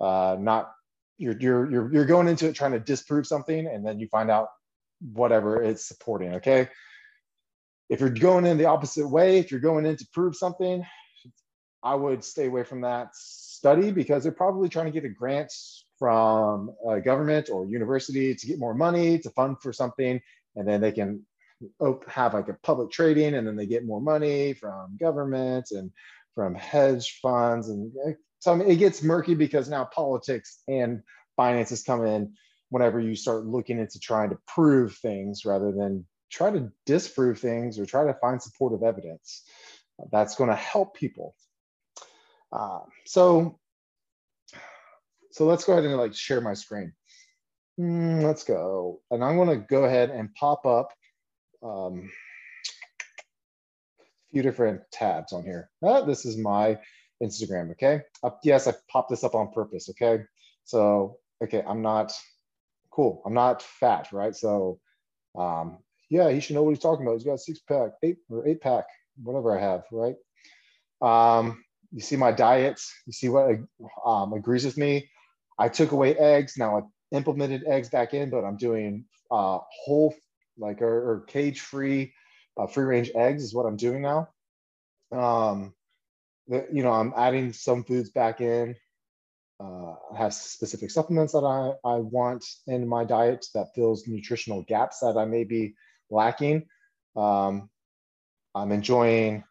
uh, 0.00 0.36
not 0.38 0.72
you're 1.18 1.38
you're 1.38 1.70
you're 1.70 1.92
you're 1.92 2.06
going 2.06 2.28
into 2.28 2.48
it 2.48 2.54
trying 2.54 2.72
to 2.72 2.80
disprove 2.80 3.26
something, 3.26 3.66
and 3.66 3.86
then 3.86 3.98
you 4.00 4.08
find 4.08 4.30
out 4.30 4.48
whatever 5.12 5.62
it's 5.62 5.86
supporting. 5.86 6.34
Okay. 6.34 6.68
If 7.90 8.00
you're 8.00 8.10
going 8.10 8.46
in 8.46 8.56
the 8.56 8.64
opposite 8.64 9.06
way, 9.06 9.38
if 9.38 9.50
you're 9.50 9.60
going 9.60 9.84
in 9.84 9.96
to 9.96 10.06
prove 10.12 10.34
something, 10.34 10.84
I 11.82 11.94
would 11.94 12.24
stay 12.24 12.46
away 12.46 12.64
from 12.64 12.80
that 12.80 13.08
study 13.14 13.92
because 13.92 14.22
they're 14.22 14.32
probably 14.32 14.70
trying 14.70 14.86
to 14.86 14.90
get 14.90 15.04
a 15.04 15.08
grant 15.08 15.52
from 15.98 16.74
a 16.88 17.00
government 17.00 17.48
or 17.50 17.66
university 17.66 18.34
to 18.34 18.46
get 18.46 18.58
more 18.58 18.74
money 18.74 19.18
to 19.18 19.30
fund 19.30 19.56
for 19.60 19.72
something, 19.72 20.20
and 20.56 20.68
then 20.68 20.80
they 20.80 20.92
can 20.92 21.24
have 22.08 22.34
like 22.34 22.48
a 22.48 22.54
public 22.62 22.90
trading, 22.90 23.34
and 23.34 23.46
then 23.46 23.56
they 23.56 23.66
get 23.66 23.86
more 23.86 24.00
money 24.00 24.54
from 24.54 24.96
government 24.98 25.70
and 25.70 25.90
from 26.34 26.54
hedge 26.54 27.20
funds, 27.22 27.68
and 27.68 27.92
eh, 28.06 28.12
so 28.40 28.52
I 28.52 28.56
mean, 28.56 28.70
it 28.70 28.76
gets 28.76 29.02
murky 29.02 29.34
because 29.34 29.70
now 29.70 29.84
politics 29.84 30.62
and 30.68 31.02
finances 31.36 31.82
come 31.82 32.04
in 32.04 32.34
whenever 32.68 33.00
you 33.00 33.14
start 33.14 33.46
looking 33.46 33.78
into 33.78 33.98
trying 33.98 34.30
to 34.30 34.38
prove 34.46 34.96
things 34.96 35.44
rather 35.44 35.72
than 35.72 36.04
try 36.30 36.50
to 36.50 36.70
disprove 36.84 37.38
things 37.38 37.78
or 37.78 37.86
try 37.86 38.04
to 38.04 38.14
find 38.14 38.42
supportive 38.42 38.82
evidence. 38.82 39.44
That's 40.10 40.34
going 40.34 40.50
to 40.50 40.56
help 40.56 40.94
people. 40.94 41.34
Uh, 42.52 42.80
so 43.06 43.58
so 45.34 45.46
let's 45.46 45.64
go 45.64 45.72
ahead 45.72 45.84
and 45.84 45.96
like 45.96 46.14
share 46.14 46.40
my 46.40 46.54
screen. 46.54 46.92
Mm, 47.80 48.22
let's 48.22 48.44
go. 48.44 49.00
And 49.10 49.24
I'm 49.24 49.36
gonna 49.36 49.56
go 49.56 49.82
ahead 49.82 50.10
and 50.10 50.32
pop 50.36 50.64
up 50.64 50.92
um, 51.60 52.08
a 54.00 54.30
few 54.30 54.42
different 54.42 54.82
tabs 54.92 55.32
on 55.32 55.42
here. 55.42 55.70
Ah, 55.82 56.02
this 56.02 56.24
is 56.24 56.36
my 56.36 56.78
Instagram, 57.20 57.72
okay? 57.72 58.02
Uh, 58.22 58.30
yes, 58.44 58.68
I 58.68 58.74
popped 58.88 59.10
this 59.10 59.24
up 59.24 59.34
on 59.34 59.50
purpose, 59.50 59.90
okay? 59.90 60.22
So, 60.62 61.18
okay, 61.42 61.64
I'm 61.66 61.82
not, 61.82 62.12
cool, 62.92 63.20
I'm 63.26 63.34
not 63.34 63.60
fat, 63.60 64.12
right? 64.12 64.36
So, 64.36 64.78
um, 65.36 65.78
yeah, 66.10 66.30
he 66.30 66.38
should 66.38 66.54
know 66.54 66.62
what 66.62 66.70
he's 66.70 66.78
talking 66.78 67.04
about. 67.04 67.14
He's 67.14 67.24
got 67.24 67.40
six 67.40 67.58
pack, 67.58 67.90
eight 68.04 68.18
or 68.30 68.46
eight 68.46 68.60
pack, 68.60 68.84
whatever 69.20 69.58
I 69.58 69.60
have, 69.60 69.82
right? 69.90 70.14
Um, 71.02 71.64
you 71.90 72.02
see 72.02 72.14
my 72.14 72.30
diets. 72.30 72.94
you 73.04 73.12
see 73.12 73.28
what 73.28 73.58
um, 74.06 74.32
agrees 74.32 74.64
with 74.64 74.76
me. 74.76 75.08
I 75.58 75.68
took 75.68 75.92
away 75.92 76.16
eggs. 76.16 76.54
Now 76.56 76.78
I 76.78 77.16
implemented 77.16 77.64
eggs 77.66 77.88
back 77.88 78.14
in, 78.14 78.30
but 78.30 78.44
I'm 78.44 78.56
doing 78.56 79.04
uh, 79.30 79.58
whole, 79.84 80.14
like 80.58 80.82
or, 80.82 81.12
or 81.12 81.20
cage 81.26 81.60
free, 81.60 82.12
uh, 82.56 82.66
free 82.66 82.84
range 82.84 83.10
eggs 83.14 83.42
is 83.42 83.54
what 83.54 83.66
I'm 83.66 83.76
doing 83.76 84.02
now. 84.02 84.28
Um, 85.12 85.74
the, 86.48 86.66
you 86.72 86.82
know, 86.82 86.92
I'm 86.92 87.12
adding 87.16 87.52
some 87.52 87.84
foods 87.84 88.10
back 88.10 88.40
in. 88.40 88.76
Uh, 89.60 89.94
I 90.12 90.18
have 90.18 90.34
specific 90.34 90.90
supplements 90.90 91.32
that 91.32 91.44
I, 91.44 91.72
I 91.88 91.96
want 91.96 92.44
in 92.66 92.88
my 92.88 93.04
diet 93.04 93.46
that 93.54 93.74
fills 93.74 94.06
nutritional 94.06 94.62
gaps 94.62 95.00
that 95.00 95.16
I 95.16 95.24
may 95.24 95.44
be 95.44 95.74
lacking. 96.10 96.66
Um, 97.16 97.70
I'm 98.54 98.72
enjoying 98.72 99.44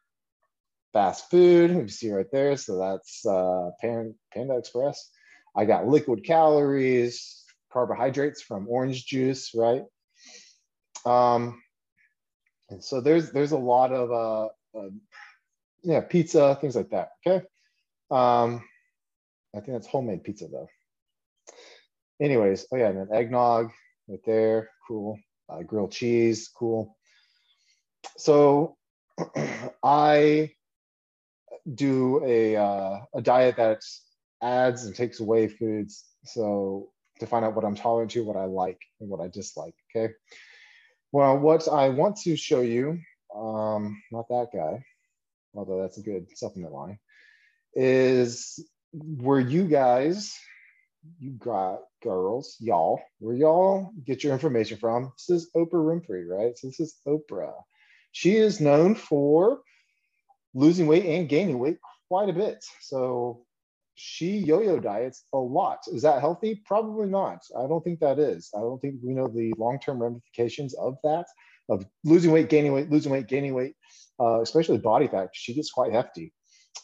fast 0.92 1.30
food. 1.30 1.72
You 1.72 1.88
see 1.88 2.12
right 2.12 2.32
there. 2.32 2.58
So 2.58 2.78
that's 2.78 3.26
uh, 3.26 3.72
Panda 3.82 4.58
Express. 4.58 5.10
I 5.56 5.66
got 5.66 5.88
liquid 5.88 6.24
calories, 6.24 7.44
carbohydrates 7.72 8.42
from 8.42 8.68
orange 8.68 9.06
juice, 9.06 9.52
right? 9.56 9.84
Um, 11.06 11.62
and 12.70 12.84
so 12.84 13.02
there's 13.02 13.32
there's 13.32 13.52
a 13.52 13.58
lot 13.58 13.92
of 13.92 14.12
uh, 14.12 14.78
uh, 14.78 14.90
yeah 15.84 16.02
pizza 16.02 16.58
things 16.60 16.76
like 16.76 16.90
that. 16.90 17.10
Okay, 17.26 17.46
um, 18.10 18.64
I 19.56 19.60
think 19.60 19.74
that's 19.74 19.88
homemade 19.88 20.24
pizza 20.24 20.48
though. 20.48 20.70
Anyways, 22.22 22.66
oh 22.72 22.78
yeah, 22.78 22.90
and 22.90 22.98
then 23.00 23.10
eggnog 23.14 23.72
right 24.08 24.20
there, 24.26 24.70
cool. 24.88 25.20
Uh, 25.50 25.62
grilled 25.62 25.92
cheese, 25.92 26.50
cool. 26.58 26.96
So 28.18 28.78
I 29.84 30.52
do 31.72 32.24
a 32.26 32.56
uh, 32.56 33.00
a 33.14 33.22
diet 33.22 33.56
that's 33.58 34.02
adds 34.44 34.86
and 34.86 34.96
takes 34.96 35.20
away 35.20 35.48
foods. 35.48 36.04
So 36.26 36.90
to 37.20 37.28
find 37.28 37.46
out 37.46 37.56
what 37.56 37.66
I'm 37.66 37.76
tolerant 37.76 38.12
to, 38.12 38.24
what 38.24 38.38
I 38.38 38.46
like, 38.46 38.80
and 39.00 39.10
what 39.10 39.22
I 39.22 39.28
dislike. 39.28 39.76
Okay. 39.96 40.14
Well, 41.12 41.38
what 41.40 41.68
I 41.68 41.90
want 41.90 42.18
to 42.24 42.36
show 42.36 42.62
you, 42.62 43.00
um, 43.36 44.02
not 44.12 44.28
that 44.30 44.48
guy, 44.54 44.84
although 45.54 45.82
that's 45.82 45.98
a 45.98 46.04
good 46.04 46.28
supplement 46.36 46.74
line, 46.74 47.00
is 47.76 48.60
where 48.92 49.40
you 49.40 49.66
guys, 49.68 50.36
you 51.20 51.32
got 51.32 51.80
girls, 52.02 52.56
y'all, 52.60 53.02
where 53.20 53.36
y'all 53.36 53.92
get 54.06 54.24
your 54.24 54.34
information 54.34 54.78
from. 54.78 55.12
This 55.18 55.44
is 55.44 55.52
Oprah 55.56 55.72
Winfrey, 55.74 56.28
right? 56.28 56.58
So 56.58 56.68
this 56.68 56.80
is 56.80 56.96
Oprah. 57.08 57.54
She 58.12 58.36
is 58.36 58.60
known 58.60 58.96
for 58.96 59.62
losing 60.54 60.88
weight 60.88 61.06
and 61.06 61.30
gaining 61.30 61.60
weight 61.60 61.78
quite 62.08 62.30
a 62.30 62.34
bit. 62.34 62.64
So 62.82 63.46
she 63.96 64.38
yo-yo 64.38 64.80
diets 64.80 65.26
a 65.34 65.38
lot. 65.38 65.80
Is 65.88 66.02
that 66.02 66.20
healthy? 66.20 66.62
Probably 66.66 67.08
not. 67.08 67.40
I 67.58 67.68
don't 67.68 67.84
think 67.84 68.00
that 68.00 68.20
is. 68.20 68.50
I 68.56 68.60
don't 68.60 68.80
think 68.80 68.96
we 69.04 69.14
know 69.14 69.28
the 69.28 69.54
long-term 69.58 70.02
ramifications 70.02 70.74
of 70.76 70.98
that, 71.04 71.26
of 71.70 71.86
losing 72.04 72.32
weight, 72.32 72.50
gaining 72.50 72.74
weight, 72.74 72.90
losing 72.90 73.12
weight, 73.12 73.28
gaining 73.28 73.54
weight, 73.54 73.76
uh, 74.20 74.42
especially 74.42 74.80
body 74.80 75.08
fat. 75.08 75.30
She 75.34 75.54
gets 75.54 75.72
quite 75.72 75.92
hefty, 75.92 76.34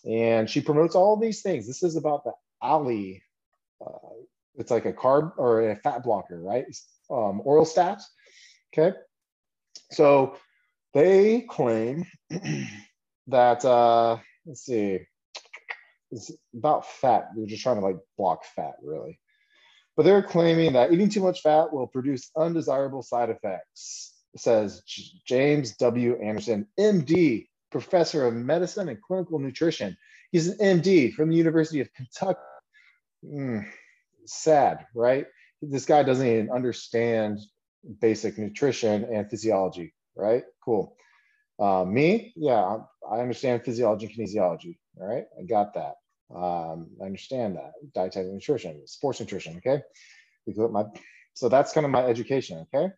and 0.10 0.50
she 0.50 0.62
promotes 0.62 0.96
all 0.96 1.18
these 1.18 1.42
things. 1.42 1.66
This 1.68 1.84
is 1.84 1.96
about 1.96 2.24
the 2.24 2.34
Alli. 2.62 3.24
Uh, 3.86 4.24
it's 4.56 4.72
like 4.72 4.86
a 4.86 4.94
carb 4.94 5.32
or 5.38 5.72
a 5.72 5.76
fat 5.78 6.04
blocker, 6.04 6.40
right? 6.42 6.66
Um, 7.10 7.42
stats. 7.46 8.04
Okay, 8.72 8.96
so 9.92 10.36
they 10.94 11.42
claim 11.42 12.06
that 13.28 13.66
uh, 13.66 14.18
let's 14.46 14.66
see 14.66 15.00
it's 16.12 16.32
about 16.56 16.88
fat. 16.88 17.30
They're 17.36 17.46
just 17.46 17.64
trying 17.64 17.80
to 17.80 17.86
like 17.86 17.98
block 18.18 18.44
fat, 18.56 18.76
really. 18.84 19.20
But 19.96 20.04
they're 20.04 20.24
claiming 20.24 20.74
that 20.74 20.94
eating 20.94 21.10
too 21.10 21.22
much 21.22 21.42
fat 21.42 21.74
will 21.74 21.88
produce 21.88 22.32
undesirable 22.38 23.04
side 23.04 23.30
effects, 23.30 24.14
says 24.38 24.82
James 25.26 25.76
W. 25.78 26.18
Anderson, 26.22 26.68
MD, 26.80 27.48
professor 27.72 28.26
of 28.26 28.34
medicine 28.34 28.90
and 28.90 29.02
clinical 29.02 29.40
nutrition. 29.40 29.98
He's 30.32 30.48
an 30.48 30.82
MD 30.82 31.14
from 31.14 31.30
the 31.30 31.36
University 31.36 31.82
of 31.82 31.94
Kentucky. 31.94 32.40
Mm, 33.26 33.66
sad, 34.26 34.86
right? 34.96 35.26
This 35.62 35.86
guy 35.86 36.04
doesn't 36.04 36.26
even 36.26 36.52
understand 36.52 37.40
basic 38.00 38.38
nutrition 38.38 39.06
and 39.06 39.30
physiology, 39.30 39.94
right? 40.16 40.44
Cool. 40.64 40.96
Uh, 41.60 41.84
me, 41.84 42.32
yeah, 42.38 42.78
I 43.12 43.20
understand 43.20 43.64
physiology 43.66 44.06
and 44.06 44.16
kinesiology. 44.16 44.78
All 45.00 45.08
right, 45.08 45.26
I 45.40 45.44
got 45.44 45.74
that. 45.76 45.96
Um, 46.34 46.90
I 47.02 47.06
understand 47.06 47.56
that 47.56 47.72
dietetic 47.94 48.32
nutrition, 48.32 48.86
sports 48.86 49.20
nutrition. 49.20 49.58
Okay, 49.58 49.82
my 50.72 50.84
so 51.34 51.48
that's 51.50 51.72
kind 51.72 51.86
of 51.86 51.92
my 51.92 52.04
education. 52.04 52.66
Okay, 52.74 52.92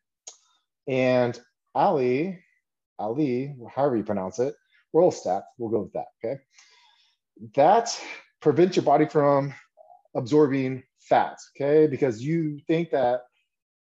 and 0.87 1.39
Alli, 1.75 2.39
Alli, 2.99 3.55
however 3.73 3.97
you 3.97 4.03
pronounce 4.03 4.39
it, 4.39 4.55
Orlistat, 4.95 5.43
we'll 5.57 5.69
go 5.69 5.81
with 5.81 5.93
that. 5.93 6.07
Okay, 6.23 6.41
that 7.55 7.97
prevents 8.41 8.75
your 8.75 8.85
body 8.85 9.05
from 9.05 9.53
absorbing 10.15 10.83
fat. 10.99 11.37
Okay, 11.55 11.87
because 11.87 12.21
you 12.21 12.59
think 12.67 12.89
that 12.91 13.21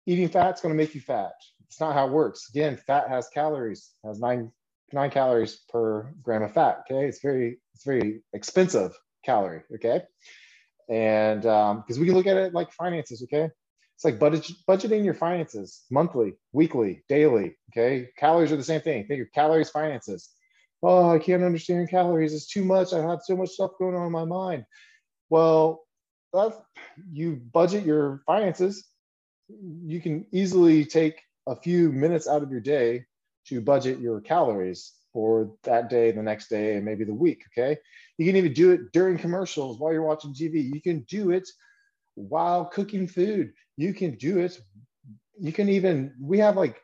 eating 0.07 0.28
fat 0.28 0.54
is 0.54 0.61
going 0.61 0.75
to 0.75 0.76
make 0.76 0.95
you 0.95 1.00
fat. 1.00 1.33
It's 1.69 1.81
not 1.81 1.95
how 1.95 2.07
it 2.07 2.12
works. 2.12 2.50
Again, 2.50 2.76
fat 2.76 3.09
has 3.09 3.28
calories, 3.28 3.92
has 4.04 4.21
nine 4.21 4.52
nine 4.92 5.11
calories 5.11 5.61
per 5.68 6.12
gram 6.22 6.42
of 6.42 6.52
fat. 6.52 6.84
Okay, 6.90 7.06
it's 7.06 7.20
very 7.20 7.58
it's 7.75 7.84
very 7.84 8.22
expensive 8.32 8.92
calorie. 9.25 9.62
Okay, 9.75 10.02
and 10.88 11.42
because 11.42 11.96
um, 11.96 12.00
we 12.00 12.06
can 12.06 12.14
look 12.14 12.26
at 12.26 12.37
it 12.37 12.54
like 12.54 12.72
finances. 12.72 13.22
Okay, 13.22 13.49
it's 13.94 14.04
like 14.04 14.18
budget, 14.18 14.50
budgeting 14.68 15.04
your 15.04 15.14
finances 15.14 15.84
monthly, 15.90 16.34
weekly, 16.52 17.04
daily. 17.08 17.56
Okay, 17.70 18.08
calories 18.18 18.52
are 18.52 18.56
the 18.56 18.64
same 18.64 18.80
thing. 18.80 19.06
Think 19.06 19.23
of 19.23 19.32
calories, 19.32 19.71
finances. 19.71 20.30
Oh, 20.82 21.10
I 21.10 21.19
can't 21.19 21.45
understand 21.45 21.88
calories. 21.90 22.34
It's 22.34 22.49
too 22.49 22.64
much. 22.64 22.93
I 22.93 22.99
have 22.99 23.21
so 23.23 23.36
much 23.36 23.50
stuff 23.50 23.71
going 23.78 23.95
on 23.95 24.06
in 24.06 24.12
my 24.12 24.25
mind. 24.25 24.64
Well, 25.30 25.84
that's, 26.32 26.56
you 27.12 27.40
budget 27.52 27.84
your 27.84 28.23
finances. 28.26 28.84
You 29.49 30.00
can 30.00 30.26
easily 30.32 30.84
take 30.84 31.21
a 31.47 31.54
few 31.54 31.93
minutes 31.93 32.26
out 32.26 32.43
of 32.43 32.50
your 32.50 32.60
day 32.60 33.04
to 33.47 33.61
budget 33.61 33.99
your 34.00 34.21
calories 34.21 34.93
for 35.13 35.52
that 35.65 35.91
day, 35.91 36.11
the 36.11 36.23
next 36.23 36.49
day, 36.49 36.76
and 36.76 36.85
maybe 36.85 37.05
the 37.05 37.15
week. 37.15 37.43
Okay. 37.52 37.78
You 38.19 38.26
can 38.26 38.37
even 38.37 38.52
do 38.52 38.71
it 38.71 38.93
during 38.93 39.19
commercials 39.19 39.78
while 39.78 39.93
you're 39.93 40.02
watching 40.02 40.33
TV. 40.35 40.73
You 40.73 40.81
can 40.81 41.00
do 41.00 41.31
it 41.31 41.49
while 42.15 42.65
cooking 42.65 43.07
food. 43.07 43.52
You 43.76 43.93
can 43.95 44.17
do 44.17 44.39
it. 44.39 44.59
You 45.41 45.52
can 45.52 45.69
even, 45.69 46.15
we 46.21 46.39
have 46.39 46.57
like 46.57 46.81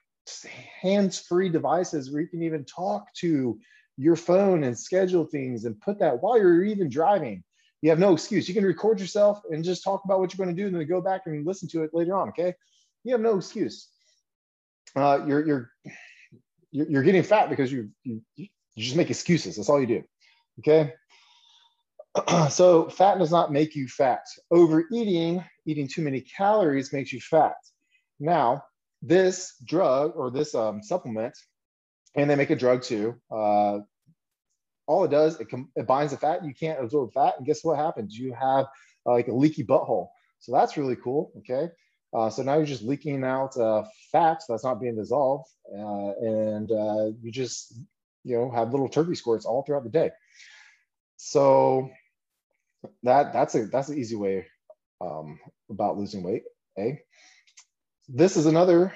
hands 0.81 1.19
free 1.19 1.49
devices 1.49 2.11
where 2.11 2.21
you 2.21 2.29
can 2.29 2.43
even 2.43 2.65
talk 2.65 3.13
to 3.15 3.59
your 3.97 4.17
phone 4.17 4.65
and 4.65 4.79
schedule 4.79 5.25
things 5.25 5.65
and 5.65 5.81
put 5.81 5.99
that 5.99 6.23
while 6.23 6.39
you're 6.39 6.65
even 6.65 6.89
driving. 6.89 7.43
You 7.83 7.91
have 7.91 7.99
no 7.99 8.13
excuse. 8.13 8.49
You 8.49 8.55
can 8.55 8.65
record 8.65 9.01
yourself 9.01 9.41
and 9.51 9.65
just 9.65 9.85
talk 9.85 10.03
about 10.05 10.19
what 10.19 10.33
you're 10.33 10.45
going 10.45 10.55
to 10.55 10.61
do 10.61 10.67
and 10.67 10.77
then 10.77 10.87
go 10.87 11.01
back 11.01 11.23
and 11.27 11.47
listen 11.47 11.69
to 11.71 11.83
it 11.83 11.91
later 11.93 12.17
on. 12.17 12.29
Okay. 12.31 12.55
You 13.05 13.13
have 13.13 13.21
no 13.21 13.37
excuse. 13.37 13.89
Uh, 14.97 15.21
you're, 15.27 15.47
you're, 15.47 15.71
you're 16.71 17.03
getting 17.03 17.23
fat 17.23 17.51
because 17.51 17.73
you, 17.73 17.91
you, 18.05 18.21
you 18.37 18.49
just 18.77 18.97
make 18.97 19.11
excuses. 19.11 19.57
That's 19.57 19.69
all 19.69 19.81
you 19.81 19.87
do. 19.87 20.03
Okay. 20.61 20.93
so 22.51 22.89
fat 22.89 23.19
does 23.19 23.31
not 23.31 23.53
make 23.53 23.75
you 23.75 23.89
fat. 23.89 24.25
Overeating, 24.51 25.45
eating 25.67 25.89
too 25.89 26.03
many 26.03 26.21
calories 26.21 26.93
makes 26.93 27.13
you 27.13 27.21
fat. 27.21 27.55
Now, 28.21 28.65
this 29.03 29.55
drug 29.65 30.13
or 30.17 30.31
this 30.31 30.55
um, 30.55 30.83
supplement, 30.83 31.35
and 32.15 32.29
they 32.29 32.35
make 32.37 32.51
a 32.51 32.57
drug 32.57 32.83
too. 32.83 33.15
Uh, 33.31 33.81
all 34.87 35.05
it 35.05 35.11
does, 35.11 35.39
it, 35.41 35.51
com- 35.51 35.71
it 35.77 35.87
binds 35.87 36.13
the 36.13 36.19
fat. 36.19 36.45
You 36.45 36.55
can't 36.55 36.83
absorb 36.83 37.13
fat, 37.13 37.35
and 37.37 37.47
guess 37.47 37.63
what 37.63 37.79
happens? 37.79 38.17
You 38.17 38.35
have 38.35 38.67
uh, 39.07 39.13
like 39.13 39.29
a 39.29 39.35
leaky 39.35 39.65
butthole. 39.65 40.09
So 40.41 40.53
that's 40.53 40.77
really 40.77 40.97
cool. 40.97 41.33
Okay. 41.39 41.71
Uh, 42.15 42.31
so 42.31 42.43
now 42.43 42.57
you're 42.57 42.67
just 42.67 42.83
leaking 42.83 43.23
out 43.23 43.57
uh, 43.57 43.85
fat 44.13 44.41
that's 44.49 44.65
not 44.65 44.81
being 44.81 44.97
dissolved, 44.97 45.49
uh, 45.73 46.13
and 46.21 46.71
uh, 46.73 47.07
you 47.21 47.31
just 47.31 47.75
you 48.25 48.37
know 48.37 48.51
have 48.51 48.71
little 48.71 48.89
turkey 48.89 49.15
squirts 49.15 49.45
all 49.45 49.63
throughout 49.63 49.85
the 49.85 49.91
day. 49.91 50.11
So 51.17 51.91
that 53.03 53.33
that's 53.33 53.55
a 53.55 53.67
that's 53.67 53.89
an 53.89 53.99
easy 53.99 54.17
way 54.17 54.47
um, 55.01 55.39
about 55.71 55.99
losing 55.99 56.23
weight. 56.23 56.45
Eh? 56.79 56.93
This 58.09 58.37
is 58.37 58.47
another 58.47 58.95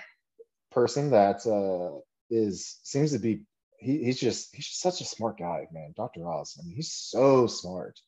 person 0.70 1.10
that 1.10 1.46
uh, 1.46 2.00
is 2.30 2.78
seems 2.82 3.12
to 3.12 3.18
be 3.18 3.44
he, 3.78 4.04
he's 4.04 4.20
just 4.20 4.54
he's 4.54 4.68
just 4.68 4.80
such 4.80 5.00
a 5.00 5.04
smart 5.04 5.38
guy, 5.38 5.66
man. 5.72 5.92
Dr. 5.96 6.26
Oz. 6.26 6.56
I 6.58 6.64
mean, 6.64 6.76
he's 6.76 6.92
so 6.92 7.46
smart. 7.46 8.00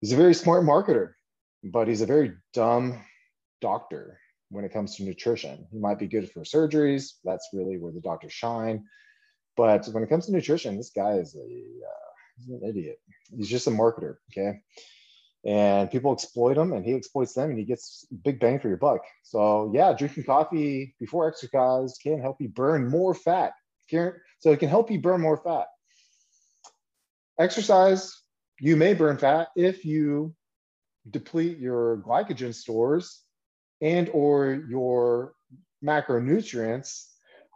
He's 0.00 0.12
a 0.12 0.16
very 0.16 0.34
smart 0.34 0.64
marketer, 0.64 1.12
but 1.64 1.88
he's 1.88 2.02
a 2.02 2.06
very 2.06 2.34
dumb 2.54 3.04
doctor 3.60 4.18
when 4.50 4.64
it 4.64 4.72
comes 4.72 4.96
to 4.96 5.04
nutrition. 5.04 5.66
He 5.70 5.78
might 5.78 5.98
be 5.98 6.06
good 6.06 6.30
for 6.30 6.42
surgeries. 6.42 7.12
That's 7.24 7.48
really 7.52 7.78
where 7.78 7.92
the 7.92 8.00
doctors 8.00 8.32
shine. 8.32 8.84
But 9.56 9.86
when 9.88 10.02
it 10.02 10.08
comes 10.08 10.26
to 10.26 10.32
nutrition, 10.32 10.76
this 10.76 10.90
guy 10.94 11.12
is 11.12 11.34
a 11.34 11.40
uh, 11.40 12.10
he's 12.36 12.48
an 12.48 12.60
idiot. 12.66 12.98
He's 13.36 13.48
just 13.48 13.66
a 13.66 13.70
marketer. 13.70 14.16
Okay. 14.32 14.60
And 15.44 15.90
people 15.90 16.12
exploit 16.12 16.58
him 16.58 16.72
and 16.74 16.84
he 16.84 16.94
exploits 16.94 17.32
them 17.32 17.50
and 17.50 17.58
he 17.58 17.64
gets 17.64 18.06
big 18.24 18.40
bang 18.40 18.60
for 18.60 18.68
your 18.68 18.76
buck. 18.76 19.00
So 19.22 19.70
yeah, 19.74 19.94
drinking 19.94 20.24
coffee 20.24 20.94
before 21.00 21.28
exercise 21.28 21.96
can 22.02 22.20
help 22.20 22.40
you 22.40 22.48
burn 22.48 22.88
more 22.88 23.14
fat. 23.14 23.52
So 23.90 24.52
it 24.52 24.60
can 24.60 24.68
help 24.68 24.90
you 24.90 25.00
burn 25.00 25.20
more 25.20 25.36
fat. 25.36 25.66
Exercise, 27.38 28.22
you 28.60 28.76
may 28.76 28.94
burn 28.94 29.18
fat 29.18 29.48
if 29.56 29.84
you 29.84 30.34
deplete 31.10 31.58
your 31.58 31.96
glycogen 31.98 32.54
stores 32.54 33.22
and 33.80 34.08
or 34.10 34.64
your 34.68 35.34
macronutrients 35.84 37.06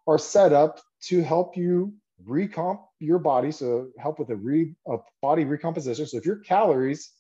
are 0.07 0.19
set 0.19 0.53
up 0.53 0.81
to 1.03 1.23
help 1.23 1.57
you 1.57 1.95
recomp 2.27 2.81
your 3.01 3.19
body 3.19 3.51
so 3.51 3.89
help 3.99 4.19
with 4.19 4.31
a, 4.31 4.37
re, 4.37 4.75
a 4.87 4.97
body 5.21 5.45
recomposition. 5.45 6.07
So 6.07 6.19
if 6.19 6.27
your 6.27 6.37
calories 6.37 7.11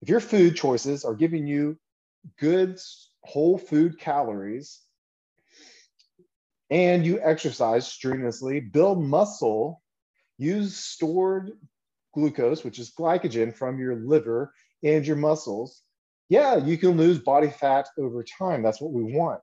if 0.00 0.08
your 0.08 0.20
food 0.20 0.54
choices 0.56 1.04
are 1.04 1.14
giving 1.14 1.46
you 1.46 1.76
good 2.38 2.78
whole 3.22 3.58
food 3.58 3.98
calories 3.98 4.80
and 6.70 7.04
you 7.04 7.20
exercise 7.22 7.86
strenuously 7.86 8.60
build 8.60 9.02
muscle 9.02 9.82
use 10.36 10.76
stored 10.76 11.52
glucose 12.14 12.64
which 12.64 12.78
is 12.78 12.92
glycogen 12.98 13.54
from 13.54 13.78
your 13.78 13.96
liver 13.96 14.52
and 14.82 15.06
your 15.06 15.16
muscles 15.16 15.82
yeah, 16.28 16.56
you 16.56 16.76
can 16.76 16.96
lose 16.96 17.18
body 17.18 17.48
fat 17.48 17.88
over 17.98 18.22
time. 18.22 18.62
That's 18.62 18.80
what 18.80 18.92
we 18.92 19.02
want. 19.02 19.42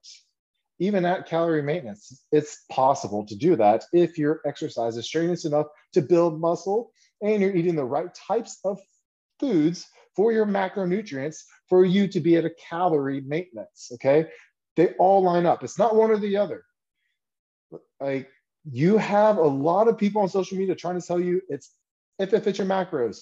Even 0.79 1.05
at 1.05 1.27
calorie 1.27 1.61
maintenance, 1.61 2.23
it's 2.31 2.63
possible 2.69 3.25
to 3.25 3.35
do 3.35 3.55
that 3.55 3.85
if 3.93 4.17
your 4.17 4.41
exercise 4.45 4.97
is 4.97 5.05
strenuous 5.05 5.45
enough 5.45 5.67
to 5.93 6.01
build 6.01 6.39
muscle 6.39 6.91
and 7.21 7.41
you're 7.41 7.55
eating 7.55 7.75
the 7.75 7.85
right 7.85 8.13
types 8.13 8.59
of 8.65 8.79
foods 9.39 9.87
for 10.15 10.31
your 10.31 10.45
macronutrients 10.45 11.43
for 11.69 11.85
you 11.85 12.07
to 12.07 12.19
be 12.19 12.35
at 12.35 12.45
a 12.45 12.51
calorie 12.69 13.21
maintenance. 13.21 13.89
Okay. 13.93 14.27
They 14.75 14.89
all 14.99 15.23
line 15.23 15.45
up. 15.45 15.63
It's 15.63 15.79
not 15.79 15.95
one 15.95 16.11
or 16.11 16.17
the 16.17 16.37
other. 16.37 16.63
Like 17.99 18.29
you 18.69 18.97
have 18.97 19.37
a 19.37 19.47
lot 19.47 19.87
of 19.87 19.97
people 19.97 20.21
on 20.21 20.29
social 20.29 20.57
media 20.57 20.75
trying 20.75 20.99
to 20.99 21.05
tell 21.05 21.19
you 21.19 21.41
it's 21.49 21.71
if 22.19 22.33
it 22.33 22.43
fits 22.43 22.57
your 22.57 22.67
macros, 22.67 23.21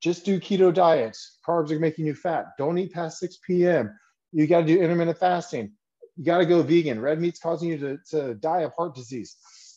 just 0.00 0.24
do 0.24 0.40
keto 0.40 0.72
diets. 0.72 1.38
Carbs 1.46 1.70
are 1.70 1.78
making 1.78 2.06
you 2.06 2.14
fat. 2.14 2.46
Don't 2.56 2.78
eat 2.78 2.92
past 2.92 3.18
6 3.18 3.38
p.m. 3.46 3.98
You 4.32 4.46
got 4.46 4.60
to 4.60 4.66
do 4.66 4.80
intermittent 4.80 5.18
fasting. 5.18 5.72
You 6.16 6.24
got 6.24 6.38
to 6.38 6.46
go 6.46 6.62
vegan. 6.62 7.00
Red 7.00 7.20
meat's 7.20 7.40
causing 7.40 7.70
you 7.70 7.78
to, 7.78 7.98
to 8.10 8.34
die 8.34 8.60
of 8.60 8.72
heart 8.74 8.94
disease. 8.94 9.36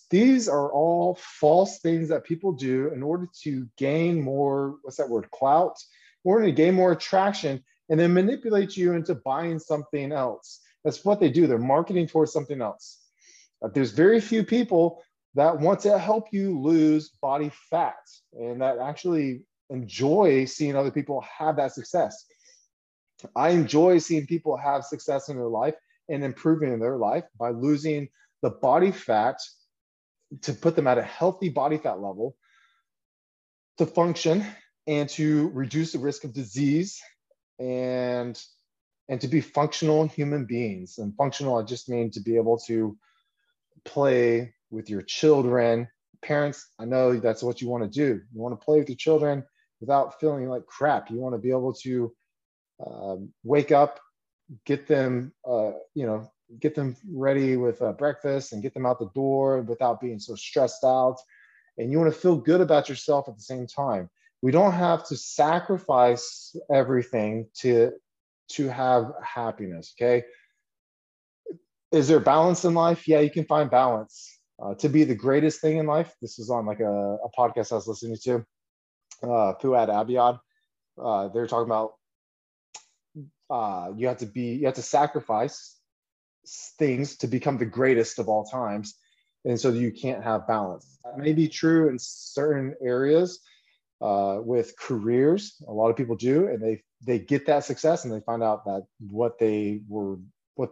These 0.10 0.50
are 0.50 0.72
all 0.72 1.18
false 1.22 1.80
things 1.80 2.10
that 2.10 2.26
people 2.26 2.52
do 2.52 2.92
in 2.94 3.02
order 3.02 3.28
to 3.44 3.68
gain 3.78 4.22
more, 4.22 4.76
what's 4.82 4.98
that 4.98 5.10
word, 5.10 5.32
clout, 5.32 5.78
in 6.26 6.32
order 6.32 6.46
to 6.46 6.52
gain 6.52 6.76
more 6.76 6.92
attraction 6.92 7.64
and 7.90 8.00
then 8.00 8.14
manipulate 8.14 8.76
you 8.76 8.94
into 8.94 9.16
buying 9.16 9.58
something 9.58 10.12
else. 10.12 10.60
That's 10.84 11.06
what 11.06 11.20
they 11.20 11.30
do. 11.30 11.48
They're 11.48 11.58
marketing 11.58 12.08
towards 12.08 12.34
something 12.34 12.62
else. 12.62 13.00
Uh, 13.64 13.70
there's 13.74 13.92
very 13.92 14.20
few 14.20 14.44
people 14.44 15.02
that 15.36 15.60
want 15.60 15.80
to 15.82 15.98
help 15.98 16.28
you 16.32 16.60
lose 16.60 17.10
body 17.22 17.52
fat 17.70 17.96
and 18.34 18.62
that 18.62 18.80
actually 18.80 19.44
enjoy 19.72 20.46
seeing 20.46 20.76
other 20.76 20.92
people 20.92 21.24
have 21.40 21.56
that 21.56 21.74
success. 21.74 22.26
I 23.36 23.50
enjoy 23.50 24.00
seeing 24.00 24.28
people 24.28 24.58
have 24.58 24.84
success 24.84 25.30
in 25.30 25.38
their 25.38 25.48
life 25.48 25.76
and 26.10 26.24
improving 26.24 26.74
in 26.74 26.80
their 26.80 26.98
life 26.98 27.24
by 27.40 27.52
losing 27.52 28.10
the 28.42 28.50
body 28.50 28.92
fat 28.92 29.38
to 30.42 30.54
put 30.54 30.76
them 30.76 30.88
at 30.88 30.98
a 30.98 31.04
healthy 31.04 31.50
body 31.50 31.78
fat 31.78 32.02
level 32.02 32.36
to 33.78 33.86
function 33.86 34.46
and 34.88 35.08
to 35.10 35.50
reduce 35.54 35.94
the 35.94 36.00
risk 36.00 36.24
of 36.24 36.34
disease 36.34 37.00
and 37.60 38.42
and 39.10 39.20
to 39.20 39.28
be 39.28 39.42
functional 39.42 40.08
human 40.08 40.46
beings. 40.46 40.98
And 40.98 41.16
functional 41.16 41.58
i 41.58 41.64
just 41.64 41.90
mean 41.90 42.12
to 42.12 42.20
be 42.20 42.38
able 42.38 42.58
to 42.68 42.98
play 43.86 44.54
with 44.70 44.90
your 44.90 45.02
children. 45.02 45.88
Parents 46.22 46.68
i 46.80 46.86
know 46.86 47.20
that's 47.20 47.44
what 47.44 47.62
you 47.62 47.70
want 47.70 47.84
to 47.84 47.90
do. 47.90 48.22
You 48.34 48.42
want 48.42 48.60
to 48.60 48.66
play 48.66 48.80
with 48.80 48.90
your 48.90 48.98
children 48.98 49.44
without 49.82 50.20
feeling 50.20 50.48
like 50.48 50.66
crap. 50.66 51.12
You 51.12 51.18
want 51.18 51.36
to 51.36 51.40
be 51.40 51.50
able 51.50 51.74
to 51.74 52.14
um, 52.86 53.34
wake 53.44 53.72
up 53.72 54.00
get 54.66 54.88
them 54.88 55.34
uh, 55.48 55.72
you 55.94 56.06
know 56.06 56.30
get 56.60 56.76
them 56.76 56.96
ready 57.10 57.56
with 57.56 57.82
uh, 57.82 57.94
breakfast 57.94 58.52
and 58.52 58.62
get 58.62 58.74
them 58.74 58.86
out 58.86 59.00
the 59.00 59.10
door 59.16 59.62
without 59.62 60.02
being 60.02 60.20
so 60.20 60.36
stressed 60.36 60.84
out. 60.84 61.18
And 61.78 61.92
you 61.92 61.98
want 61.98 62.14
to 62.14 62.20
feel 62.20 62.36
good 62.36 62.60
about 62.60 62.90
yourself 62.90 63.30
at 63.30 63.36
the 63.38 63.42
same 63.42 63.68
time. 63.68 64.10
We 64.42 64.52
don't 64.52 64.74
have 64.74 65.08
to 65.08 65.16
sacrifice 65.16 66.56
everything 66.72 67.48
to 67.60 67.94
to 68.50 68.68
have 68.68 69.12
happiness 69.24 69.94
okay? 69.98 70.26
Is 71.92 72.08
there 72.08 72.20
balance 72.20 72.66
in 72.66 72.74
life? 72.74 73.08
Yeah 73.08 73.20
you 73.20 73.32
can 73.32 73.46
find 73.46 73.70
balance. 73.70 74.38
Uh, 74.62 74.76
to 74.76 74.90
be 74.90 75.04
the 75.04 75.16
greatest 75.16 75.60
thing 75.60 75.78
in 75.78 75.88
life 75.88 76.14
this 76.22 76.38
is 76.38 76.52
on 76.52 76.68
like 76.68 76.82
a, 76.82 76.86
a 77.26 77.30
podcast 77.36 77.72
i 77.72 77.76
was 77.76 77.88
listening 77.88 78.16
to 78.16 78.46
uh 79.24 79.54
Fouad 79.62 79.90
Abiad. 79.90 80.40
Uh, 81.02 81.30
they're 81.30 81.48
talking 81.48 81.66
about 81.66 81.94
uh, 83.50 83.92
you 83.96 84.08
have 84.08 84.18
to 84.18 84.26
be 84.26 84.56
you 84.56 84.66
have 84.66 84.76
to 84.76 84.82
sacrifice 84.82 85.78
things 86.80 87.18
to 87.18 87.28
become 87.28 87.58
the 87.58 87.66
greatest 87.66 88.18
of 88.18 88.28
all 88.28 88.46
times 88.46 88.96
and 89.46 89.60
so 89.60 89.70
you 89.72 89.92
can't 89.92 90.24
have 90.24 90.48
balance 90.48 90.98
that 91.04 91.18
may 91.18 91.34
be 91.34 91.48
true 91.48 91.90
in 91.90 91.98
certain 92.00 92.76
areas 92.82 93.40
uh, 94.02 94.38
with 94.42 94.74
careers 94.80 95.62
a 95.68 95.72
lot 95.72 95.90
of 95.90 95.96
people 95.96 96.16
do 96.16 96.48
and 96.48 96.62
they 96.62 96.82
they 97.06 97.20
get 97.20 97.46
that 97.46 97.64
success 97.64 98.06
and 98.06 98.14
they 98.14 98.22
find 98.22 98.42
out 98.42 98.66
that 98.66 98.86
what 99.00 99.38
they 99.38 99.82
were 99.88 100.18
what 100.56 100.72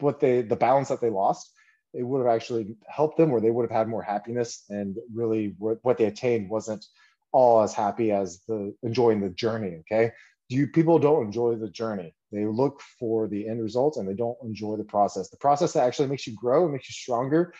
what 0.00 0.20
they 0.20 0.42
the 0.42 0.56
balance 0.56 0.88
that 0.88 1.00
they 1.00 1.10
lost 1.10 1.52
it 1.94 2.02
would 2.02 2.18
have 2.18 2.34
actually 2.34 2.76
helped 2.86 3.16
them 3.16 3.30
or 3.30 3.40
they 3.40 3.50
would 3.50 3.62
have 3.62 3.76
had 3.76 3.88
more 3.88 4.02
happiness 4.02 4.64
and 4.68 4.96
really 5.14 5.54
what 5.58 5.96
they 5.96 6.04
attained 6.04 6.50
wasn't 6.50 6.84
all 7.32 7.62
as 7.62 7.74
happy 7.74 8.12
as 8.12 8.40
the 8.48 8.74
enjoying 8.82 9.20
the 9.20 9.30
journey 9.30 9.80
okay? 9.80 10.12
Do 10.48 10.56
you 10.56 10.68
people 10.68 10.98
don't 10.98 11.24
enjoy 11.24 11.56
the 11.56 11.70
journey. 11.70 12.14
They 12.32 12.44
look 12.44 12.80
for 12.98 13.28
the 13.28 13.48
end 13.48 13.62
results 13.62 13.98
and 13.98 14.08
they 14.08 14.14
don't 14.14 14.36
enjoy 14.42 14.76
the 14.76 14.84
process. 14.84 15.28
The 15.30 15.36
process 15.36 15.72
that 15.72 15.84
actually 15.84 16.08
makes 16.08 16.26
you 16.26 16.34
grow 16.34 16.68
makes 16.68 16.88
you 16.88 16.92
stronger 16.92 17.54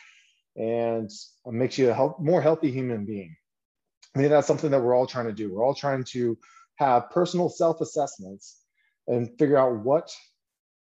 and 0.56 1.10
makes 1.46 1.78
you 1.78 1.90
a 1.90 2.14
more 2.20 2.42
healthy 2.42 2.70
human 2.70 3.04
being. 3.04 3.36
I 4.14 4.20
mean 4.20 4.30
that's 4.30 4.46
something 4.46 4.70
that 4.70 4.82
we're 4.82 4.94
all 4.94 5.06
trying 5.06 5.26
to 5.26 5.32
do. 5.32 5.52
We're 5.52 5.64
all 5.64 5.74
trying 5.74 6.04
to 6.04 6.38
have 6.76 7.10
personal 7.10 7.48
self-assessments 7.48 8.60
and 9.08 9.30
figure 9.38 9.56
out 9.56 9.84
what 9.84 10.14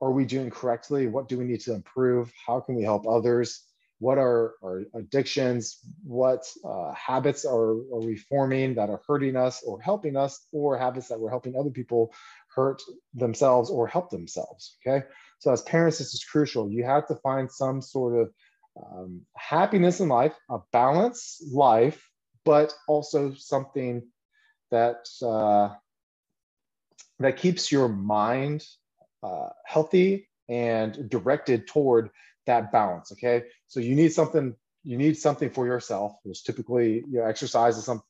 are 0.01 0.13
we 0.13 0.25
doing 0.25 0.51
correctly 0.51 1.07
what 1.07 1.29
do 1.29 1.39
we 1.39 1.45
need 1.45 1.61
to 1.61 1.73
improve 1.73 2.31
how 2.47 2.61
can 2.61 2.75
we 2.75 2.83
help 2.83 3.07
others 3.07 3.63
what 3.99 4.19
are 4.19 4.55
our 4.63 4.83
addictions? 4.95 5.79
What 6.05 6.47
uh, 6.65 6.93
habits 6.93 7.45
are, 7.45 7.71
are 7.71 8.01
we 8.01 8.17
forming 8.17 8.75
that 8.75 8.91
are 8.91 9.01
hurting 9.09 9.37
us 9.37 9.63
or 9.67 9.81
helping 9.81 10.17
us 10.17 10.47
or 10.53 10.77
habits 10.77 11.09
that 11.09 11.19
we're 11.19 11.31
helping 11.31 11.57
other 11.57 11.71
people 11.71 12.13
hurt 12.55 12.83
themselves 13.15 13.71
or 13.71 13.87
help 13.87 14.11
themselves 14.11 14.77
okay? 14.87 15.07
So 15.39 15.53
as 15.53 15.63
parents 15.63 15.99
this 15.99 16.15
is 16.15 16.25
crucial. 16.25 16.71
You 16.71 16.85
have 16.85 17.07
to 17.09 17.17
find 17.17 17.51
some 17.51 17.81
sort 17.81 18.21
of 18.21 18.33
um, 18.83 19.23
happiness 19.37 20.01
in 20.01 20.09
life 20.09 20.35
a 20.51 20.59
balanced 20.73 21.43
life 21.53 22.03
but 22.45 22.73
also 22.87 23.35
something 23.35 24.03
that 24.71 25.07
uh, 25.23 25.75
that 27.19 27.37
keeps 27.37 27.73
your 27.73 27.89
mind 27.89 28.63
uh, 29.23 29.49
healthy 29.65 30.29
and 30.49 31.11
directed 31.11 31.67
toward 31.67 32.11
that 32.47 32.73
balance 32.73 33.13
okay? 33.13 33.45
So 33.69 33.81
you 33.81 33.95
need 33.95 34.13
something 34.13 34.55
you 34.85 34.97
need 34.97 35.17
something 35.17 35.51
for 35.51 35.67
yourself. 35.67 36.13
Which 36.23 36.45
typically 36.45 37.05
you 37.09 37.19
know 37.19 37.25
exercise 37.25 37.77
is 37.77 37.85
some 37.85 38.03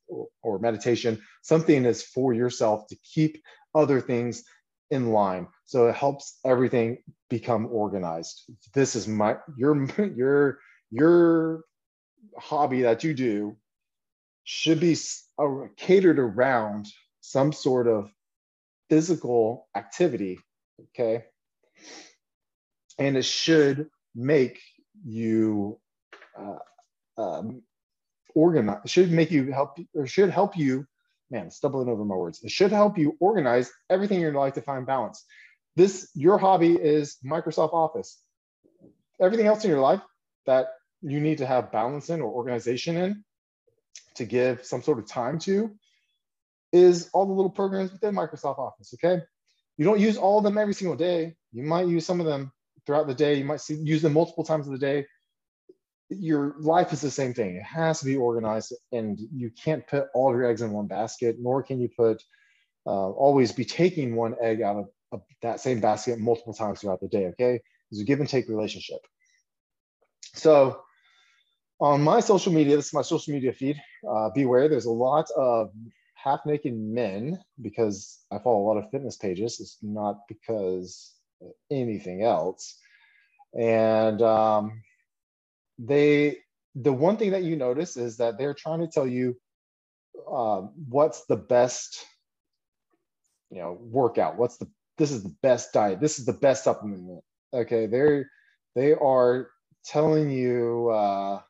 or 0.42 0.58
meditation 0.58 1.20
something 1.42 1.84
is 1.84 2.02
for 2.02 2.32
yourself 2.32 2.86
to 2.88 2.96
keep 2.96 3.42
other 3.74 4.00
things 4.00 4.44
in 4.90 5.10
line. 5.10 5.48
So 5.64 5.88
it 5.88 5.94
helps 5.94 6.38
everything 6.44 6.98
become 7.28 7.66
organized. 7.66 8.42
This 8.74 8.94
is 8.96 9.08
my 9.08 9.36
your 9.56 9.86
your 10.16 10.58
your 10.90 11.64
hobby 12.38 12.82
that 12.82 13.04
you 13.04 13.14
do 13.14 13.56
should 14.44 14.78
be 14.78 14.96
uh, 15.38 15.66
catered 15.76 16.18
around 16.18 16.86
some 17.20 17.52
sort 17.52 17.88
of 17.88 18.08
physical 18.88 19.66
activity 19.74 20.38
okay? 20.80 21.24
And 22.98 23.16
it 23.16 23.24
should 23.24 23.88
make 24.16 24.60
you 25.04 25.78
uh, 26.38 26.58
um, 27.18 27.62
organize. 28.34 28.90
Should 28.90 29.12
make 29.12 29.30
you 29.30 29.52
help 29.52 29.78
or 29.94 30.06
should 30.06 30.30
help 30.30 30.56
you. 30.56 30.86
Man, 31.30 31.50
stumbling 31.50 31.88
over 31.88 32.04
my 32.04 32.14
words. 32.14 32.42
It 32.44 32.52
should 32.52 32.70
help 32.70 32.96
you 32.96 33.16
organize 33.18 33.70
everything 33.90 34.16
in 34.16 34.22
your 34.22 34.32
life 34.32 34.54
to 34.54 34.62
find 34.62 34.86
balance. 34.86 35.24
This 35.74 36.08
your 36.14 36.38
hobby 36.38 36.74
is 36.74 37.16
Microsoft 37.24 37.74
Office. 37.74 38.20
Everything 39.20 39.46
else 39.46 39.64
in 39.64 39.70
your 39.70 39.80
life 39.80 40.00
that 40.46 40.68
you 41.02 41.20
need 41.20 41.38
to 41.38 41.46
have 41.46 41.72
balance 41.72 42.10
in 42.10 42.20
or 42.20 42.30
organization 42.30 42.96
in 42.96 43.24
to 44.14 44.24
give 44.24 44.64
some 44.64 44.82
sort 44.82 44.98
of 44.98 45.06
time 45.06 45.38
to 45.40 45.74
is 46.72 47.10
all 47.12 47.26
the 47.26 47.32
little 47.32 47.50
programs 47.50 47.92
within 47.92 48.14
Microsoft 48.14 48.58
Office. 48.58 48.94
Okay. 48.94 49.22
You 49.76 49.84
don't 49.84 50.00
use 50.00 50.16
all 50.16 50.38
of 50.38 50.44
them 50.44 50.56
every 50.58 50.74
single 50.74 50.96
day. 50.96 51.34
You 51.52 51.64
might 51.64 51.88
use 51.88 52.06
some 52.06 52.20
of 52.20 52.26
them 52.26 52.52
throughout 52.86 53.06
the 53.06 53.14
day. 53.14 53.34
You 53.34 53.44
might 53.44 53.60
see, 53.60 53.74
use 53.74 54.02
them 54.02 54.14
multiple 54.14 54.44
times 54.44 54.66
of 54.66 54.72
the 54.72 54.78
day. 54.78 55.06
Your 56.08 56.54
life 56.60 56.92
is 56.92 57.00
the 57.00 57.10
same 57.10 57.34
thing. 57.34 57.56
It 57.56 57.64
has 57.64 58.00
to 58.00 58.06
be 58.06 58.16
organized, 58.16 58.72
and 58.92 59.18
you 59.34 59.50
can't 59.50 59.86
put 59.86 60.06
all 60.14 60.32
your 60.32 60.46
eggs 60.46 60.62
in 60.62 60.70
one 60.70 60.86
basket, 60.86 61.36
nor 61.38 61.62
can 61.62 61.80
you 61.80 61.88
put 61.88 62.22
uh, 62.86 63.10
always 63.10 63.50
be 63.50 63.64
taking 63.64 64.14
one 64.14 64.36
egg 64.40 64.62
out 64.62 64.76
of, 64.76 64.88
of 65.10 65.22
that 65.42 65.58
same 65.58 65.80
basket 65.80 66.20
multiple 66.20 66.54
times 66.54 66.80
throughout 66.80 67.00
the 67.00 67.08
day. 67.08 67.26
Okay, 67.26 67.60
it's 67.90 68.00
a 68.00 68.04
give 68.04 68.20
and 68.20 68.28
take 68.28 68.48
relationship. 68.48 69.00
So 70.34 70.80
on 71.80 72.02
my 72.02 72.20
social 72.20 72.52
media, 72.52 72.76
this 72.76 72.86
is 72.86 72.94
my 72.94 73.02
social 73.02 73.34
media 73.34 73.52
feed. 73.52 73.76
Uh, 74.08 74.30
beware, 74.30 74.68
there's 74.68 74.86
a 74.86 74.90
lot 74.90 75.28
of 75.36 75.70
half 76.14 76.40
naked 76.46 76.74
men 76.76 77.38
because 77.60 78.20
I 78.30 78.38
follow 78.38 78.60
a 78.60 78.66
lot 78.66 78.78
of 78.78 78.90
fitness 78.90 79.16
pages. 79.16 79.60
It's 79.60 79.78
not 79.82 80.20
because 80.28 81.15
anything 81.70 82.22
else. 82.22 82.78
And 83.58 84.22
um, 84.22 84.82
they, 85.78 86.38
the 86.74 86.92
one 86.92 87.16
thing 87.16 87.32
that 87.32 87.44
you 87.44 87.56
notice 87.56 87.96
is 87.96 88.18
that 88.18 88.38
they're 88.38 88.54
trying 88.54 88.80
to 88.80 88.88
tell 88.88 89.06
you 89.06 89.36
uh, 90.30 90.62
what's 90.88 91.26
the 91.26 91.36
best, 91.36 92.04
you 93.50 93.60
know, 93.60 93.78
workout. 93.80 94.38
What's 94.38 94.58
the 94.58 94.68
this 94.98 95.10
is 95.12 95.22
the 95.22 95.34
best 95.42 95.72
diet. 95.72 96.00
This 96.00 96.18
is 96.18 96.26
the 96.26 96.32
best 96.32 96.64
supplement. 96.64 97.22
Okay, 97.54 97.86
they're 97.86 98.30
they 98.74 98.94
are 98.94 99.50
telling 99.84 100.30
you 100.30 100.90
uh, 100.90 101.40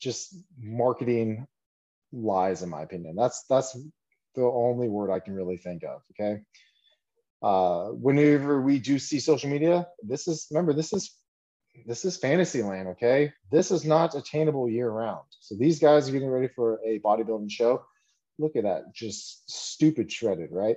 just 0.00 0.36
marketing 0.60 1.46
lies, 2.12 2.62
in 2.62 2.70
my 2.70 2.82
opinion. 2.82 3.16
That's 3.16 3.44
that's 3.48 3.76
the 4.34 4.42
only 4.44 4.88
word 4.88 5.10
I 5.10 5.20
can 5.20 5.34
really 5.34 5.58
think 5.58 5.84
of. 5.84 6.02
Okay. 6.12 6.40
Uh, 7.42 7.88
whenever 7.88 8.62
we 8.62 8.78
do 8.78 8.98
see 8.98 9.20
social 9.20 9.50
media, 9.50 9.86
this 10.02 10.26
is 10.26 10.46
remember 10.50 10.72
this 10.72 10.92
is 10.92 11.14
this 11.86 12.04
is 12.04 12.16
fantasy 12.16 12.62
land. 12.62 12.88
Okay, 12.88 13.32
this 13.50 13.70
is 13.70 13.84
not 13.84 14.14
attainable 14.14 14.68
year 14.68 14.90
round. 14.90 15.26
So 15.40 15.54
these 15.54 15.78
guys 15.78 16.08
are 16.08 16.12
getting 16.12 16.30
ready 16.30 16.48
for 16.48 16.80
a 16.84 16.98
bodybuilding 17.00 17.50
show. 17.50 17.84
Look 18.38 18.56
at 18.56 18.64
that, 18.64 18.94
just 18.94 19.50
stupid 19.50 20.10
shredded, 20.10 20.50
right? 20.50 20.76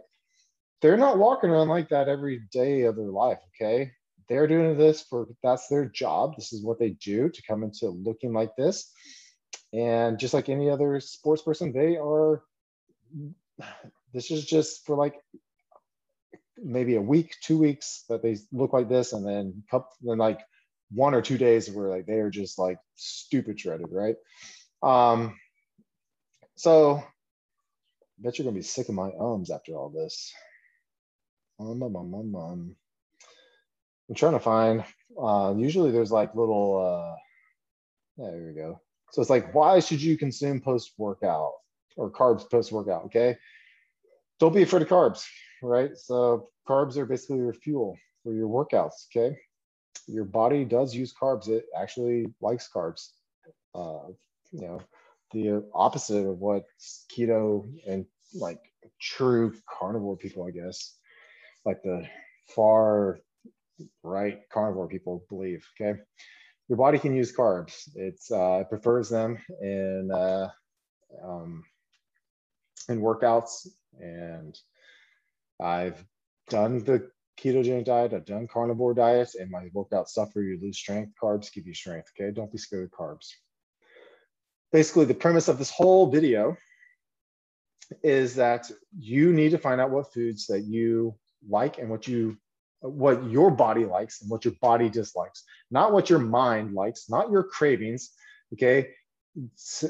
They're 0.82 0.98
not 0.98 1.17
walking 1.17 1.50
around 1.50 1.67
like 1.67 1.89
that 1.89 2.08
every 2.08 2.41
day 2.52 2.84
of 2.84 2.95
their 2.95 3.10
life. 3.10 3.39
Okay, 3.56 3.91
they're 4.28 4.48
doing 4.48 4.78
this 4.78 5.02
for 5.02 5.28
that's 5.41 5.67
their 5.67 5.86
job. 5.86 6.36
This 6.36 6.54
is 6.54 6.63
what 6.63 6.80
they 6.80 6.91
do 6.91 7.30
to 7.30 7.41
come 7.48 7.63
into 7.63 7.89
looking 7.89 8.34
like 8.34 8.56
this. 8.56 8.91
And 9.74 10.19
just 10.19 10.34
like 10.34 10.50
any 10.50 10.69
other 10.69 11.00
sports 11.00 11.41
person, 11.41 11.74
they 11.74 11.98
are. 11.98 12.43
This 14.13 14.32
is 14.32 14.45
just 14.45 14.86
for 14.86 14.95
like 14.95 15.15
maybe 16.63 16.95
a 16.95 17.02
week, 17.02 17.36
two 17.41 17.58
weeks 17.58 18.04
that 18.10 18.22
they 18.22 18.38
look 18.52 18.74
like 18.74 18.89
this, 18.89 19.13
and 19.13 19.26
then 19.26 19.63
couple, 19.69 19.91
then 20.02 20.17
like 20.17 20.39
one 20.91 21.13
or 21.13 21.22
two 21.22 21.38
days 21.38 21.69
where 21.69 21.89
like 21.89 22.06
they 22.06 22.19
are 22.19 22.30
just 22.30 22.58
like 22.60 22.78
stupid 22.95 23.60
shredded, 23.60 23.88
right? 23.91 24.15
Um, 24.82 25.38
so 26.56 26.98
I 26.98 27.04
bet 28.19 28.38
you're 28.38 28.45
gonna 28.45 28.56
be 28.56 28.62
sick 28.62 28.89
of 28.89 28.95
my 28.95 29.12
ums 29.19 29.52
after 29.52 29.74
all 29.74 29.89
this. 29.89 30.34
Um, 31.60 31.84
um, 31.84 31.95
um, 31.95 32.13
um, 32.13 32.36
um. 32.36 32.76
I'm 34.10 34.15
trying 34.15 34.34
to 34.34 34.39
find. 34.39 34.84
Uh, 35.22 35.54
usually 35.56 35.91
there's 35.91 36.12
like 36.12 36.36
little. 36.36 37.15
Uh, 38.17 38.24
there 38.24 38.48
we 38.48 38.54
go. 38.54 38.82
So 39.12 39.22
it's 39.22 39.30
like, 39.30 39.54
why 39.54 39.80
should 39.80 40.02
you 40.02 40.17
consume 40.17 40.62
post 40.62 40.91
workout 40.98 41.54
or 41.95 42.12
carbs 42.12 42.50
post 42.50 42.72
workout? 42.72 43.06
Okay. 43.06 43.38
Don't 44.39 44.54
be 44.54 44.63
afraid 44.63 44.82
of 44.82 44.88
carbs, 44.88 45.26
right? 45.62 45.91
So 45.95 46.50
carbs 46.67 46.98
are 46.98 47.06
basically 47.06 47.38
your 47.38 47.54
fuel 47.54 47.98
for 48.24 48.34
your 48.34 48.48
workouts. 48.48 49.08
Okay. 49.12 49.38
Your 50.08 50.26
body 50.26 50.65
does 50.65 50.95
use 50.95 51.13
carbs. 51.13 51.48
It 51.48 51.65
actually 51.80 52.28
likes 52.41 52.69
carbs. 52.74 53.10
Uh, 53.76 54.10
you 54.52 54.62
know, 54.62 54.82
the 55.32 55.63
opposite 55.74 56.26
of 56.26 56.39
what 56.39 56.63
keto 57.12 57.69
and 57.88 58.06
like 58.34 58.60
true 59.00 59.54
carnivore 59.69 60.17
people, 60.17 60.45
I 60.45 60.52
guess, 60.52 60.95
like 61.65 61.82
the 61.84 62.08
far 62.56 63.19
right 64.04 64.41
carnivore 64.52 64.88
people 64.88 65.24
believe. 65.30 65.65
Okay, 65.80 66.00
your 66.67 66.78
body 66.78 67.00
can 67.00 67.15
use 67.15 67.36
carbs. 67.36 67.89
It's 67.95 68.32
uh, 68.32 68.60
it 68.62 68.69
prefers 68.69 69.10
them 69.10 69.38
in 69.62 70.10
uh, 70.12 70.50
um, 71.24 71.63
in 72.88 73.02
workouts, 73.02 73.67
and 74.00 74.58
I've 75.60 76.04
done 76.50 76.84
the 76.84 77.10
ketogenic 77.39 77.86
diet. 77.86 78.13
I've 78.13 78.26
done 78.26 78.48
carnivore 78.48 78.93
diets, 78.93 79.36
and 79.36 79.50
my 79.50 79.69
workouts 79.76 80.10
suffer. 80.10 80.41
You 80.41 80.60
lose 80.62 80.78
strength. 80.78 81.13
Carbs 81.22 81.52
give 81.54 81.67
you 81.67 81.74
strength. 81.74 82.12
Okay, 82.19 82.32
don't 82.32 82.52
be 82.52 82.58
scared 82.58 82.86
of 82.86 82.91
carbs. 82.91 83.28
Basically, 84.72 85.06
the 85.06 85.13
premise 85.13 85.48
of 85.48 85.58
this 85.58 85.72
whole 85.72 86.12
video 86.12 86.58
is 88.04 88.36
that 88.36 88.69
you 88.98 89.34
need 89.34 89.50
to 89.52 89.58
find 89.58 89.82
out 89.82 89.89
what 89.89 90.13
foods 90.13 90.45
that 90.48 90.62
you 90.62 91.15
like 91.48 91.80
and 91.80 91.89
what 91.89 92.08
you 92.08 92.38
what 92.82 93.26
your 93.26 93.52
body 93.52 93.86
likes 93.86 94.22
and 94.22 94.30
what 94.30 94.45
your 94.45 94.54
body 94.62 94.89
dislikes, 94.89 95.43
not 95.69 95.91
what 95.91 96.10
your 96.10 96.19
mind 96.19 96.74
likes, 96.74 97.10
not 97.10 97.30
your 97.30 97.43
cravings. 97.43 98.12
Okay. 98.54 98.91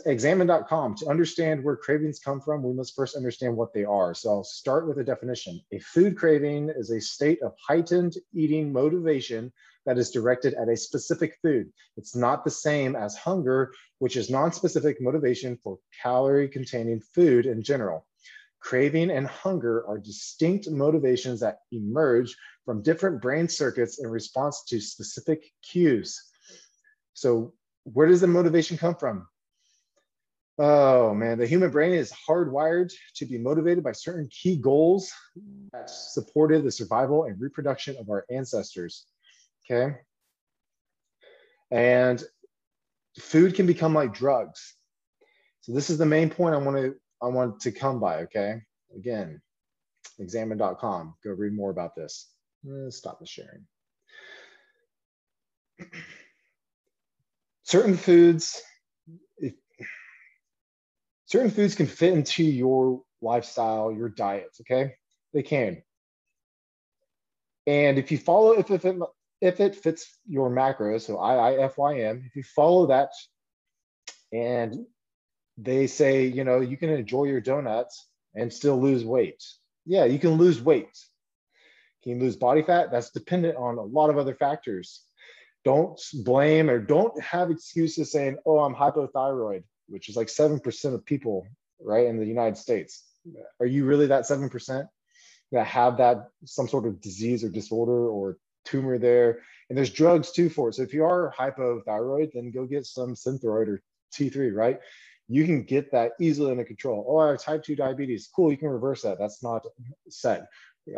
Examine.com 0.05 0.95
to 0.95 1.07
understand 1.07 1.63
where 1.63 1.75
cravings 1.75 2.19
come 2.19 2.41
from, 2.41 2.61
we 2.61 2.73
must 2.73 2.95
first 2.95 3.15
understand 3.15 3.55
what 3.55 3.73
they 3.73 3.85
are. 3.85 4.13
So 4.13 4.29
I'll 4.29 4.43
start 4.43 4.87
with 4.87 4.99
a 4.99 5.03
definition. 5.03 5.61
A 5.71 5.79
food 5.79 6.17
craving 6.17 6.69
is 6.75 6.91
a 6.91 6.99
state 6.99 7.41
of 7.41 7.53
heightened 7.65 8.15
eating 8.33 8.71
motivation 8.73 9.51
that 9.85 9.97
is 9.97 10.11
directed 10.11 10.53
at 10.55 10.67
a 10.67 10.75
specific 10.75 11.37
food. 11.41 11.71
It's 11.95 12.15
not 12.15 12.43
the 12.43 12.51
same 12.51 12.95
as 12.95 13.15
hunger, 13.15 13.73
which 13.99 14.17
is 14.17 14.29
non-specific 14.29 15.01
motivation 15.01 15.57
for 15.63 15.79
calorie 16.03 16.49
containing 16.49 16.99
food 16.99 17.45
in 17.45 17.63
general. 17.63 18.05
Craving 18.59 19.09
and 19.09 19.25
hunger 19.25 19.87
are 19.87 19.97
distinct 19.97 20.69
motivations 20.69 21.39
that 21.39 21.59
emerge 21.71 22.35
from 22.65 22.83
different 22.83 23.21
brain 23.21 23.47
circuits 23.47 23.99
in 23.99 24.09
response 24.09 24.63
to 24.65 24.81
specific 24.81 25.49
cues. 25.63 26.21
So, 27.13 27.53
where 27.85 28.07
does 28.07 28.21
the 28.21 28.27
motivation 28.27 28.77
come 28.77 28.95
from? 28.95 29.28
Oh 30.61 31.13
man, 31.13 31.37
the 31.37 31.47
human 31.47 31.71
brain 31.71 31.93
is 31.93 32.11
hardwired 32.11 32.91
to 33.15 33.25
be 33.25 33.37
motivated 33.37 33.81
by 33.81 33.93
certain 33.93 34.27
key 34.29 34.57
goals 34.57 35.09
that 35.71 35.89
supported 35.89 36.65
the 36.65 36.71
survival 36.71 37.23
and 37.23 37.39
reproduction 37.39 37.95
of 37.97 38.09
our 38.09 38.25
ancestors. 38.29 39.05
Okay. 39.65 39.95
And 41.71 42.21
food 43.17 43.55
can 43.55 43.67
become 43.67 43.93
like 43.93 44.13
drugs. 44.13 44.75
So 45.61 45.71
this 45.71 45.89
is 45.89 45.97
the 45.97 46.05
main 46.05 46.29
point 46.29 46.55
I 46.55 46.57
want 46.57 46.75
to 46.75 46.95
I 47.21 47.27
want 47.27 47.61
to 47.61 47.71
come 47.71 48.01
by, 48.01 48.23
okay? 48.23 48.61
Again, 48.93 49.41
examine.com. 50.19 51.15
Go 51.23 51.31
read 51.31 51.53
more 51.53 51.69
about 51.69 51.95
this. 51.95 52.27
Eh, 52.65 52.89
stop 52.89 53.19
the 53.19 53.25
sharing. 53.25 53.65
certain 57.63 57.95
foods, 57.95 58.61
certain 61.29 61.51
foods 61.51 61.75
can 61.75 61.85
fit 61.85 62.13
into 62.13 62.43
your 62.43 63.01
lifestyle, 63.21 63.91
your 63.91 64.09
diets, 64.09 64.61
okay? 64.61 64.95
They 65.33 65.43
can. 65.43 65.83
And 67.67 67.99
if 67.99 68.11
you 68.11 68.17
follow, 68.17 68.53
if, 68.53 68.71
if, 68.71 68.83
it, 68.83 68.95
if 69.41 69.59
it 69.59 69.75
fits 69.75 70.17
your 70.27 70.49
macros, 70.49 71.01
so 71.01 71.17
IIFYM, 71.17 72.25
if 72.25 72.35
you 72.35 72.43
follow 72.43 72.87
that 72.87 73.11
and 74.33 74.85
they 75.57 75.87
say, 75.87 76.25
you 76.25 76.43
know, 76.43 76.61
you 76.61 76.77
can 76.77 76.89
enjoy 76.89 77.25
your 77.25 77.41
donuts 77.41 78.07
and 78.33 78.51
still 78.51 78.81
lose 78.81 79.05
weight. 79.05 79.43
Yeah, 79.85 80.05
you 80.05 80.17
can 80.17 80.31
lose 80.31 80.61
weight. 80.61 80.97
Can 82.03 82.13
you 82.13 82.19
lose 82.19 82.37
body 82.37 82.63
fat? 82.63 82.91
That's 82.91 83.11
dependent 83.11 83.57
on 83.57 83.77
a 83.77 83.83
lot 83.83 84.09
of 84.09 84.17
other 84.17 84.33
factors. 84.33 85.03
Don't 85.65 85.99
blame 86.23 86.69
or 86.69 86.79
don't 86.79 87.21
have 87.21 87.51
excuses 87.51 88.11
saying, 88.11 88.37
oh, 88.45 88.59
I'm 88.59 88.73
hypothyroid, 88.73 89.63
which 89.89 90.09
is 90.09 90.15
like 90.15 90.27
7% 90.27 90.93
of 90.93 91.05
people, 91.05 91.45
right, 91.81 92.07
in 92.07 92.17
the 92.17 92.25
United 92.25 92.57
States. 92.57 93.03
Are 93.59 93.65
you 93.65 93.85
really 93.85 94.07
that 94.07 94.23
7% 94.23 94.87
that 95.51 95.67
have 95.67 95.97
that 95.97 96.29
some 96.45 96.67
sort 96.67 96.87
of 96.87 97.01
disease 97.01 97.43
or 97.43 97.49
disorder 97.49 98.07
or 98.07 98.37
tumor 98.65 98.97
there? 98.97 99.41
And 99.69 99.77
there's 99.77 99.89
drugs 99.89 100.31
too 100.31 100.49
for 100.49 100.69
it. 100.69 100.75
So 100.75 100.83
if 100.83 100.93
you 100.93 101.03
are 101.03 101.33
hypothyroid, 101.37 102.31
then 102.33 102.51
go 102.51 102.65
get 102.65 102.85
some 102.85 103.13
Synthroid 103.15 103.67
or 103.67 103.81
T3, 104.13 104.53
right? 104.53 104.79
you 105.29 105.45
can 105.45 105.63
get 105.63 105.91
that 105.91 106.13
easily 106.19 106.51
under 106.51 106.65
control. 106.65 107.05
Oh, 107.07 107.19
I 107.19 107.29
have 107.29 107.41
type 107.41 107.63
2 107.63 107.75
diabetes. 107.75 108.29
Cool, 108.35 108.51
you 108.51 108.57
can 108.57 108.69
reverse 108.69 109.03
that. 109.03 109.19
That's 109.19 109.43
not 109.43 109.63
set. 110.09 110.47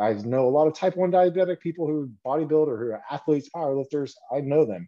I 0.01 0.13
know 0.13 0.47
a 0.47 0.49
lot 0.49 0.67
of 0.67 0.73
type 0.73 0.95
1 0.95 1.11
diabetic 1.11 1.59
people 1.59 1.85
who 1.85 2.09
bodybuild 2.25 2.67
or 2.67 2.77
who 2.77 2.91
are 2.91 3.03
athletes, 3.11 3.49
powerlifters. 3.53 4.13
I 4.33 4.39
know 4.39 4.65
them. 4.65 4.87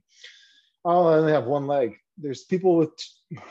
Oh, 0.85 1.07
I 1.07 1.15
only 1.15 1.33
have 1.33 1.45
one 1.45 1.67
leg. 1.67 1.97
There's 2.17 2.43
people 2.43 2.75
with 2.75 2.91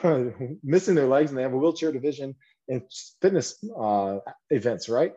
missing 0.63 0.95
their 0.95 1.07
legs 1.07 1.31
and 1.31 1.39
they 1.39 1.43
have 1.43 1.53
a 1.53 1.57
wheelchair 1.57 1.93
division 1.93 2.37
in 2.69 2.83
fitness 3.21 3.63
uh, 3.79 4.19
events, 4.51 4.89
right? 4.89 5.13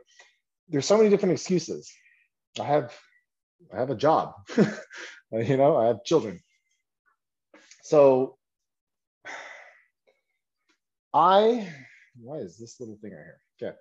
There's 0.70 0.86
so 0.86 0.98
many 0.98 1.10
different 1.10 1.34
excuses. 1.34 1.92
I 2.60 2.64
have, 2.64 2.94
I 3.74 3.80
have 3.80 3.90
a 3.90 3.96
job, 3.96 4.34
you 5.32 5.58
know, 5.58 5.78
I 5.78 5.88
have 5.88 6.04
children. 6.04 6.40
So 7.84 8.38
I, 11.14 11.72
why 12.20 12.38
is 12.38 12.58
this 12.58 12.80
little 12.80 12.98
thing 13.02 13.12
right 13.12 13.24
here? 13.60 13.70
Okay. 13.70 13.78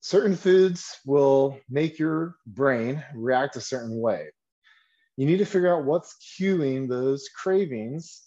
Certain 0.00 0.36
foods 0.36 1.00
will 1.06 1.58
make 1.70 1.98
your 1.98 2.36
brain 2.46 3.02
react 3.14 3.56
a 3.56 3.60
certain 3.60 3.98
way. 3.98 4.28
You 5.16 5.26
need 5.26 5.38
to 5.38 5.44
figure 5.44 5.74
out 5.74 5.84
what's 5.84 6.16
cueing 6.38 6.88
those 6.88 7.28
cravings 7.28 8.22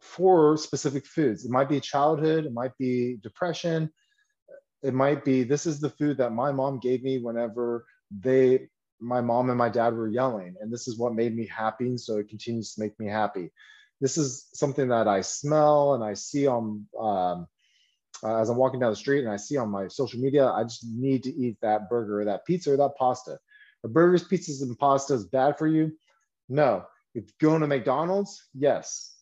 for 0.00 0.56
specific 0.56 1.06
foods. 1.06 1.44
It 1.44 1.50
might 1.50 1.68
be 1.68 1.80
childhood, 1.80 2.46
it 2.46 2.52
might 2.52 2.76
be 2.78 3.18
depression, 3.22 3.90
it 4.82 4.94
might 4.94 5.24
be 5.24 5.44
this 5.44 5.66
is 5.66 5.80
the 5.80 5.90
food 5.90 6.18
that 6.18 6.32
my 6.32 6.50
mom 6.50 6.80
gave 6.80 7.02
me 7.02 7.18
whenever 7.18 7.86
they 8.10 8.68
my 9.00 9.20
mom 9.20 9.48
and 9.48 9.58
my 9.58 9.68
dad 9.68 9.94
were 9.94 10.08
yelling 10.08 10.54
and 10.60 10.72
this 10.72 10.86
is 10.86 10.98
what 10.98 11.14
made 11.14 11.34
me 11.34 11.46
happy 11.46 11.86
and 11.86 12.00
so 12.00 12.18
it 12.18 12.28
continues 12.28 12.74
to 12.74 12.80
make 12.80 12.98
me 13.00 13.08
happy 13.08 13.50
this 14.00 14.18
is 14.18 14.48
something 14.52 14.88
that 14.88 15.06
I 15.06 15.20
smell 15.20 15.94
and 15.94 16.04
I 16.04 16.14
see 16.14 16.46
on 16.46 16.86
um, 17.00 17.46
uh, 18.24 18.40
as 18.40 18.50
I'm 18.50 18.56
walking 18.56 18.80
down 18.80 18.90
the 18.90 18.96
street 18.96 19.20
and 19.20 19.30
I 19.30 19.36
see 19.36 19.56
on 19.56 19.70
my 19.70 19.88
social 19.88 20.20
media. 20.20 20.48
I 20.48 20.64
just 20.64 20.84
need 20.84 21.22
to 21.24 21.30
eat 21.30 21.56
that 21.62 21.88
burger 21.88 22.20
or 22.20 22.24
that 22.24 22.44
pizza 22.44 22.72
or 22.72 22.76
that 22.76 22.96
pasta. 22.98 23.38
Are 23.84 23.90
burgers, 23.90 24.26
pizzas, 24.26 24.62
and 24.62 24.78
pastas 24.78 25.30
bad 25.30 25.58
for 25.58 25.66
you? 25.66 25.92
No. 26.48 26.84
If 27.14 27.36
going 27.38 27.60
to 27.60 27.66
McDonald's, 27.66 28.42
yes. 28.54 29.14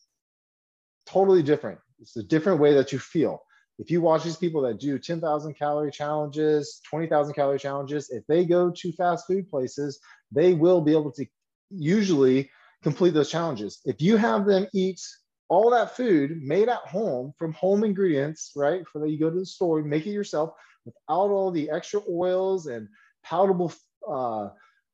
Totally 1.06 1.42
different. 1.42 1.78
It's 2.00 2.16
a 2.16 2.22
different 2.22 2.60
way 2.60 2.74
that 2.74 2.92
you 2.92 2.98
feel. 2.98 3.42
if 3.80 3.90
you 3.90 4.02
watch 4.02 4.24
these 4.24 4.36
people 4.36 4.60
that 4.62 4.78
do 4.78 4.98
10,000 4.98 5.54
calorie 5.54 5.90
challenges, 5.90 6.80
20,000 6.90 7.32
calorie 7.32 7.58
challenges, 7.58 8.10
if 8.10 8.26
they 8.26 8.44
go 8.44 8.70
to 8.70 8.92
fast 8.92 9.26
food 9.26 9.48
places, 9.48 9.98
they 10.30 10.52
will 10.52 10.82
be 10.82 10.92
able 10.92 11.10
to 11.12 11.24
usually 11.70 12.50
complete 12.82 13.14
those 13.14 13.30
challenges. 13.30 13.80
If 13.86 14.02
you 14.02 14.18
have 14.18 14.44
them 14.44 14.66
eat 14.74 15.00
all 15.48 15.70
that 15.70 15.96
food 15.96 16.42
made 16.42 16.68
at 16.68 16.80
home 16.80 17.32
from 17.38 17.54
home 17.54 17.82
ingredients, 17.82 18.52
right? 18.54 18.86
For 18.86 18.98
that 19.00 19.10
you 19.10 19.18
go 19.18 19.30
to 19.30 19.38
the 19.38 19.46
store, 19.46 19.82
make 19.82 20.06
it 20.06 20.10
yourself 20.10 20.50
without 20.84 21.30
all 21.30 21.50
the 21.50 21.70
extra 21.70 22.02
oils 22.08 22.66
and 22.66 22.86
palatable 23.24 23.72
uh, 24.08 24.48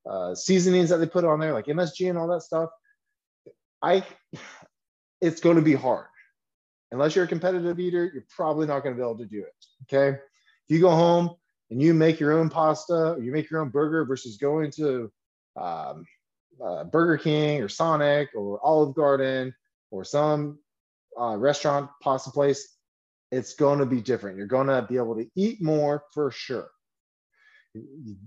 uh, 0.09 0.35
seasonings 0.35 0.91
that 0.91 0.99
they 0.99 1.07
put 1.07 1.25
on 1.25 1.41
there, 1.41 1.53
like 1.53 1.67
MSG 1.67 2.09
and 2.09 2.19
all 2.19 2.29
that 2.29 2.43
stuff. 2.43 2.71
I, 3.83 4.05
it's 5.21 5.41
going 5.41 5.57
to 5.57 5.63
be 5.63 5.75
hard 5.75 6.07
unless 6.93 7.15
you're 7.15 7.25
a 7.25 7.29
competitive 7.29 7.79
eater, 7.79 8.11
you're 8.13 8.27
probably 8.35 8.67
not 8.67 8.83
going 8.83 8.95
to 8.95 9.01
be 9.01 9.05
able 9.05 9.19
to 9.19 9.27
do 9.27 9.41
it. 9.41 9.55
Okay. 9.83 10.19
If 10.19 10.69
you 10.69 10.81
go 10.81 10.91
home 10.91 11.31
and 11.71 11.83
you 11.83 11.95
make 11.95 12.21
your 12.21 12.33
own 12.33 12.49
pasta 12.49 13.13
or 13.13 13.23
you 13.23 13.33
make 13.33 13.51
your 13.51 13.61
own 13.61 13.71
burger 13.71 14.05
versus 14.05 14.37
going 14.37 14.71
to 14.73 15.11
um, 15.57 16.05
uh, 16.65 16.85
Burger 16.85 17.19
King 17.19 17.63
or 17.63 17.69
Sonic 17.69 18.31
or 18.35 18.61
Olive 18.65 18.95
Garden 18.95 19.55
or 19.91 20.05
some 20.05 20.59
uh, 21.19 21.37
restaurant 21.37 21.91
pasta 22.03 22.31
place, 22.31 22.77
it's 23.33 23.55
going 23.55 23.79
to 23.79 23.87
be 23.87 24.01
different. 24.01 24.39
You're 24.39 24.47
going 24.47 24.69
to 24.69 24.83
be 24.83 24.97
able 24.97 25.17
to 25.17 25.27
eat 25.35 25.63
more 25.63 26.05
for 26.13 26.31
sure. 26.31 26.69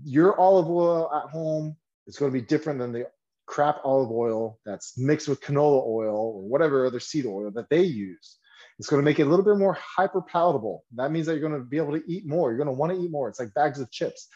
Your 0.04 0.38
olive 0.38 0.68
oil 0.68 1.10
at 1.14 1.30
home 1.30 1.76
is 2.06 2.16
going 2.16 2.32
to 2.32 2.38
be 2.38 2.44
different 2.44 2.78
than 2.78 2.92
the 2.92 3.06
crap 3.46 3.78
olive 3.84 4.10
oil 4.10 4.58
that's 4.64 4.96
mixed 4.96 5.28
with 5.28 5.40
canola 5.40 5.84
oil 5.86 6.34
or 6.36 6.42
whatever 6.42 6.86
other 6.86 7.00
seed 7.00 7.26
oil 7.26 7.50
that 7.52 7.68
they 7.68 7.82
use. 7.82 8.38
It's 8.78 8.88
going 8.88 9.02
to 9.02 9.04
make 9.04 9.18
it 9.18 9.26
a 9.26 9.28
little 9.28 9.44
bit 9.44 9.56
more 9.56 9.76
hyper 9.78 10.22
palatable. 10.22 10.84
That 10.94 11.10
means 11.10 11.26
that 11.26 11.32
you're 11.32 11.48
going 11.48 11.60
to 11.60 11.66
be 11.66 11.76
able 11.76 11.92
to 11.92 12.02
eat 12.06 12.26
more. 12.26 12.50
You're 12.50 12.64
going 12.64 12.74
to 12.74 12.78
want 12.78 12.92
to 12.92 12.98
eat 12.98 13.10
more. 13.10 13.28
It's 13.28 13.38
like 13.38 13.52
bags 13.54 13.80
of 13.80 13.90
chips. 13.90 14.28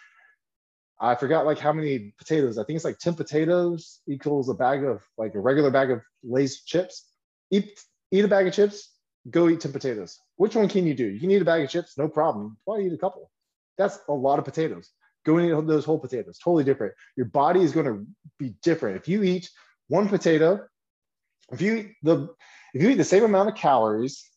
I 1.01 1.15
forgot 1.15 1.47
like 1.47 1.59
how 1.59 1.73
many 1.73 2.15
potatoes. 2.19 2.59
I 2.59 2.65
think 2.65 2.77
it's 2.77 2.85
like 2.85 2.99
10 2.99 3.15
potatoes 3.15 4.01
equals 4.09 4.49
a 4.49 4.55
bag 4.55 4.85
of 4.85 5.03
like 5.19 5.35
a 5.35 5.41
regular 5.41 5.71
bag 5.71 5.91
of 5.91 6.03
Lay's 6.23 6.63
chips. 6.63 7.09
Eat 7.51 7.79
eat 8.11 8.25
a 8.25 8.29
bag 8.29 8.47
of 8.47 8.55
chips, 8.55 8.91
go 9.31 9.49
eat 9.49 9.61
10 9.61 9.73
potatoes. 9.73 10.19
Which 10.37 10.55
one 10.55 10.69
can 10.69 10.87
you 10.87 10.95
do? 10.95 11.07
You 11.07 11.21
can 11.21 11.31
eat 11.31 11.43
a 11.43 11.45
bag 11.45 11.65
of 11.65 11.71
chips, 11.71 11.99
no 11.99 12.09
problem. 12.09 12.57
Probably 12.65 12.87
eat 12.87 12.93
a 12.93 12.99
couple. 12.99 13.31
That's 13.77 13.99
a 14.09 14.13
lot 14.13 14.39
of 14.39 14.45
potatoes. 14.45 14.91
Go 15.25 15.39
and 15.39 15.47
eat 15.47 15.67
those 15.67 15.85
whole 15.85 15.99
potatoes, 15.99 16.39
totally 16.39 16.65
different. 16.65 16.95
Your 17.17 17.27
body 17.27 17.61
is 17.61 17.73
going 17.73 17.87
to 17.87 18.07
be 18.39 18.55
different. 18.63 18.97
If 18.97 19.09
you 19.09 19.23
eat 19.23 19.51
one 19.89 20.09
potato, 20.09 20.61
if 21.53 21.61
you 21.61 21.77
eat 21.77 21.95
the 22.03 22.29
if 22.75 22.83
you 22.83 22.91
eat 22.91 22.99
the 22.99 23.05
same 23.05 23.25
amount 23.25 23.49
of 23.49 23.55
calories 23.55 24.29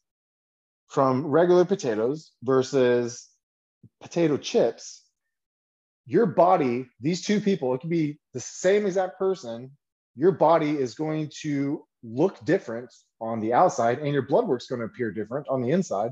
from 0.87 1.25
regular 1.25 1.65
potatoes 1.65 2.31
versus 2.43 3.27
potato 4.01 4.37
chips, 4.37 5.03
your 6.05 6.25
body, 6.25 6.87
these 7.01 7.25
two 7.25 7.41
people, 7.41 7.73
it 7.73 7.81
could 7.81 7.89
be 7.89 8.19
the 8.33 8.39
same 8.39 8.85
exact 8.85 9.17
person, 9.17 9.71
your 10.15 10.31
body 10.31 10.71
is 10.71 10.95
going 10.95 11.31
to 11.41 11.85
look 12.03 12.43
different 12.45 12.93
on 13.19 13.39
the 13.39 13.53
outside 13.53 13.99
and 13.99 14.13
your 14.13 14.21
blood 14.21 14.47
work's 14.47 14.67
going 14.67 14.79
to 14.79 14.85
appear 14.85 15.11
different 15.11 15.47
on 15.49 15.61
the 15.61 15.71
inside 15.71 16.11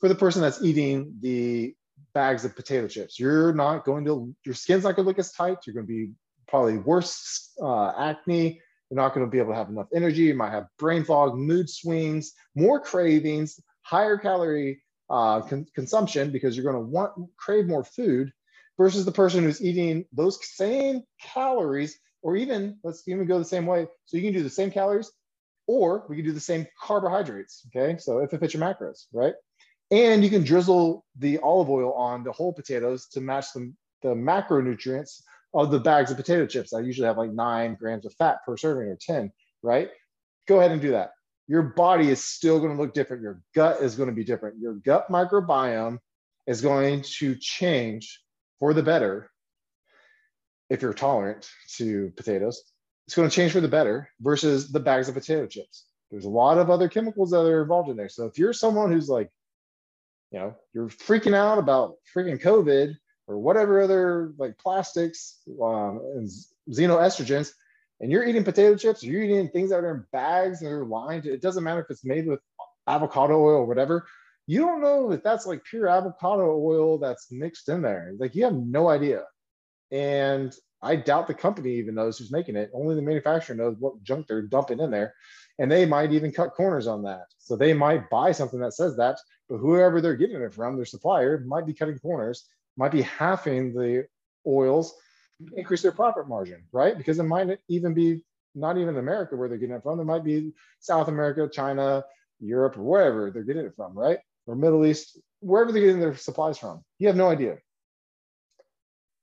for 0.00 0.08
the 0.08 0.14
person 0.14 0.42
that's 0.42 0.62
eating 0.62 1.14
the 1.20 1.74
bags 2.12 2.44
of 2.44 2.56
potato 2.56 2.88
chips. 2.88 3.18
You're 3.18 3.52
not 3.52 3.84
going 3.84 4.04
to, 4.06 4.34
your 4.44 4.54
skin's 4.54 4.84
not 4.84 4.96
going 4.96 5.04
to 5.04 5.08
look 5.08 5.18
as 5.18 5.32
tight. 5.32 5.58
You're 5.66 5.74
going 5.74 5.86
to 5.86 5.92
be 5.92 6.12
probably 6.48 6.78
worse 6.78 7.52
uh, 7.60 7.92
acne. 7.98 8.60
You're 8.90 9.00
not 9.00 9.14
going 9.14 9.26
to 9.26 9.30
be 9.30 9.38
able 9.38 9.52
to 9.52 9.56
have 9.56 9.68
enough 9.68 9.88
energy. 9.94 10.22
You 10.22 10.34
might 10.34 10.50
have 10.50 10.66
brain 10.78 11.04
fog, 11.04 11.36
mood 11.36 11.68
swings, 11.68 12.32
more 12.54 12.80
cravings, 12.80 13.58
higher 13.82 14.16
calorie 14.16 14.82
uh, 15.10 15.40
con- 15.42 15.66
consumption 15.74 16.30
because 16.30 16.56
you're 16.56 16.70
going 16.70 16.82
to 16.82 16.90
want 16.90 17.12
crave 17.36 17.66
more 17.66 17.84
food 17.84 18.32
versus 18.78 19.04
the 19.04 19.12
person 19.12 19.44
who's 19.44 19.62
eating 19.62 20.04
those 20.12 20.38
same 20.56 21.02
calories 21.20 21.98
or 22.22 22.36
even 22.36 22.78
let's 22.82 23.06
even 23.06 23.26
go 23.26 23.38
the 23.38 23.44
same 23.44 23.66
way 23.66 23.86
so 24.06 24.16
you 24.16 24.22
can 24.22 24.32
do 24.32 24.42
the 24.42 24.50
same 24.50 24.70
calories 24.70 25.12
or 25.66 26.04
we 26.08 26.16
can 26.16 26.24
do 26.24 26.32
the 26.32 26.40
same 26.40 26.66
carbohydrates 26.80 27.66
okay 27.68 27.98
so 27.98 28.18
if 28.18 28.32
it 28.32 28.40
fits 28.40 28.54
your 28.54 28.62
macros 28.62 29.04
right 29.12 29.34
and 29.90 30.24
you 30.24 30.30
can 30.30 30.44
drizzle 30.44 31.04
the 31.18 31.38
olive 31.38 31.70
oil 31.70 31.92
on 31.92 32.24
the 32.24 32.32
whole 32.32 32.52
potatoes 32.52 33.06
to 33.08 33.20
match 33.20 33.46
the, 33.54 33.72
the 34.02 34.14
macronutrients 34.14 35.22
of 35.52 35.70
the 35.70 35.78
bags 35.78 36.10
of 36.10 36.16
potato 36.16 36.46
chips 36.46 36.72
i 36.72 36.80
usually 36.80 37.06
have 37.06 37.18
like 37.18 37.32
nine 37.32 37.76
grams 37.78 38.06
of 38.06 38.14
fat 38.14 38.38
per 38.46 38.56
serving 38.56 38.88
or 38.88 38.98
10 39.00 39.30
right 39.62 39.90
go 40.46 40.58
ahead 40.58 40.72
and 40.72 40.80
do 40.80 40.90
that 40.92 41.12
your 41.46 41.62
body 41.62 42.08
is 42.08 42.24
still 42.24 42.58
going 42.58 42.74
to 42.74 42.80
look 42.80 42.94
different. 42.94 43.22
Your 43.22 43.40
gut 43.54 43.82
is 43.82 43.96
going 43.96 44.08
to 44.08 44.14
be 44.14 44.24
different. 44.24 44.58
Your 44.58 44.74
gut 44.74 45.08
microbiome 45.10 45.98
is 46.46 46.60
going 46.60 47.02
to 47.18 47.34
change 47.36 48.20
for 48.58 48.72
the 48.72 48.82
better 48.82 49.30
if 50.70 50.80
you're 50.80 50.94
tolerant 50.94 51.48
to 51.76 52.12
potatoes. 52.16 52.62
It's 53.06 53.14
going 53.14 53.28
to 53.28 53.34
change 53.34 53.52
for 53.52 53.60
the 53.60 53.68
better 53.68 54.08
versus 54.20 54.72
the 54.72 54.80
bags 54.80 55.08
of 55.08 55.14
potato 55.14 55.46
chips. 55.46 55.84
There's 56.10 56.24
a 56.24 56.30
lot 56.30 56.58
of 56.58 56.70
other 56.70 56.88
chemicals 56.88 57.30
that 57.30 57.40
are 57.40 57.62
involved 57.62 57.90
in 57.90 57.96
there. 57.96 58.08
So 58.08 58.24
if 58.24 58.38
you're 58.38 58.54
someone 58.54 58.90
who's 58.90 59.08
like, 59.08 59.30
you 60.34 60.40
know, 60.40 60.54
you're 60.72 60.88
freaking 60.88 61.32
out 61.32 61.58
about 61.58 61.94
freaking 62.12 62.42
COVID 62.42 62.96
or 63.28 63.38
whatever 63.38 63.80
other 63.80 64.32
like 64.36 64.58
plastics 64.58 65.38
um, 65.62 66.00
and 66.16 66.28
xenoestrogens, 66.68 67.52
and 68.00 68.10
you're 68.10 68.26
eating 68.26 68.42
potato 68.42 68.76
chips 68.76 69.04
or 69.04 69.06
you're 69.06 69.22
eating 69.22 69.48
things 69.48 69.70
that 69.70 69.84
are 69.84 69.94
in 69.94 70.04
bags 70.10 70.60
and 70.60 70.72
are 70.72 70.84
lined, 70.84 71.24
it 71.24 71.40
doesn't 71.40 71.62
matter 71.62 71.82
if 71.82 71.86
it's 71.88 72.04
made 72.04 72.26
with 72.26 72.40
avocado 72.88 73.34
oil 73.34 73.58
or 73.58 73.64
whatever. 73.64 74.04
You 74.48 74.58
don't 74.58 74.82
know 74.82 75.12
if 75.12 75.22
that's 75.22 75.46
like 75.46 75.62
pure 75.62 75.86
avocado 75.86 76.60
oil 76.60 76.98
that's 76.98 77.30
mixed 77.30 77.68
in 77.68 77.80
there. 77.80 78.12
Like 78.18 78.34
you 78.34 78.42
have 78.42 78.54
no 78.54 78.88
idea. 78.88 79.22
And 79.92 80.52
I 80.82 80.96
doubt 80.96 81.28
the 81.28 81.34
company 81.34 81.76
even 81.76 81.94
knows 81.94 82.18
who's 82.18 82.32
making 82.32 82.56
it. 82.56 82.72
Only 82.74 82.96
the 82.96 83.02
manufacturer 83.02 83.54
knows 83.54 83.76
what 83.78 84.02
junk 84.02 84.26
they're 84.26 84.42
dumping 84.42 84.80
in 84.80 84.90
there. 84.90 85.14
And 85.58 85.70
they 85.70 85.86
might 85.86 86.12
even 86.12 86.32
cut 86.32 86.54
corners 86.54 86.86
on 86.86 87.02
that. 87.04 87.26
So 87.38 87.56
they 87.56 87.72
might 87.72 88.10
buy 88.10 88.32
something 88.32 88.60
that 88.60 88.74
says 88.74 88.96
that, 88.96 89.18
but 89.48 89.58
whoever 89.58 90.00
they're 90.00 90.16
getting 90.16 90.40
it 90.40 90.54
from, 90.54 90.76
their 90.76 90.84
supplier, 90.84 91.44
might 91.46 91.66
be 91.66 91.74
cutting 91.74 91.98
corners, 91.98 92.46
might 92.76 92.92
be 92.92 93.02
halving 93.02 93.72
the 93.72 94.06
oils 94.46 94.94
increase 95.56 95.82
their 95.82 95.92
profit 95.92 96.28
margin, 96.28 96.64
right? 96.72 96.96
Because 96.96 97.18
it 97.18 97.24
might 97.24 97.58
even 97.68 97.94
be 97.94 98.22
not 98.54 98.78
even 98.78 98.96
America 98.96 99.36
where 99.36 99.48
they're 99.48 99.58
getting 99.58 99.74
it 99.74 99.82
from. 99.82 99.98
There 99.98 100.06
might 100.06 100.24
be 100.24 100.52
South 100.80 101.08
America, 101.08 101.48
China, 101.52 102.04
Europe, 102.40 102.76
or 102.78 102.82
wherever 102.82 103.30
they're 103.30 103.42
getting 103.42 103.66
it 103.66 103.74
from, 103.76 103.96
right? 103.96 104.18
Or 104.46 104.54
Middle 104.54 104.86
East, 104.86 105.18
wherever 105.40 105.72
they're 105.72 105.82
getting 105.82 106.00
their 106.00 106.16
supplies 106.16 106.58
from. 106.58 106.82
You 106.98 107.08
have 107.08 107.16
no 107.16 107.28
idea. 107.28 107.58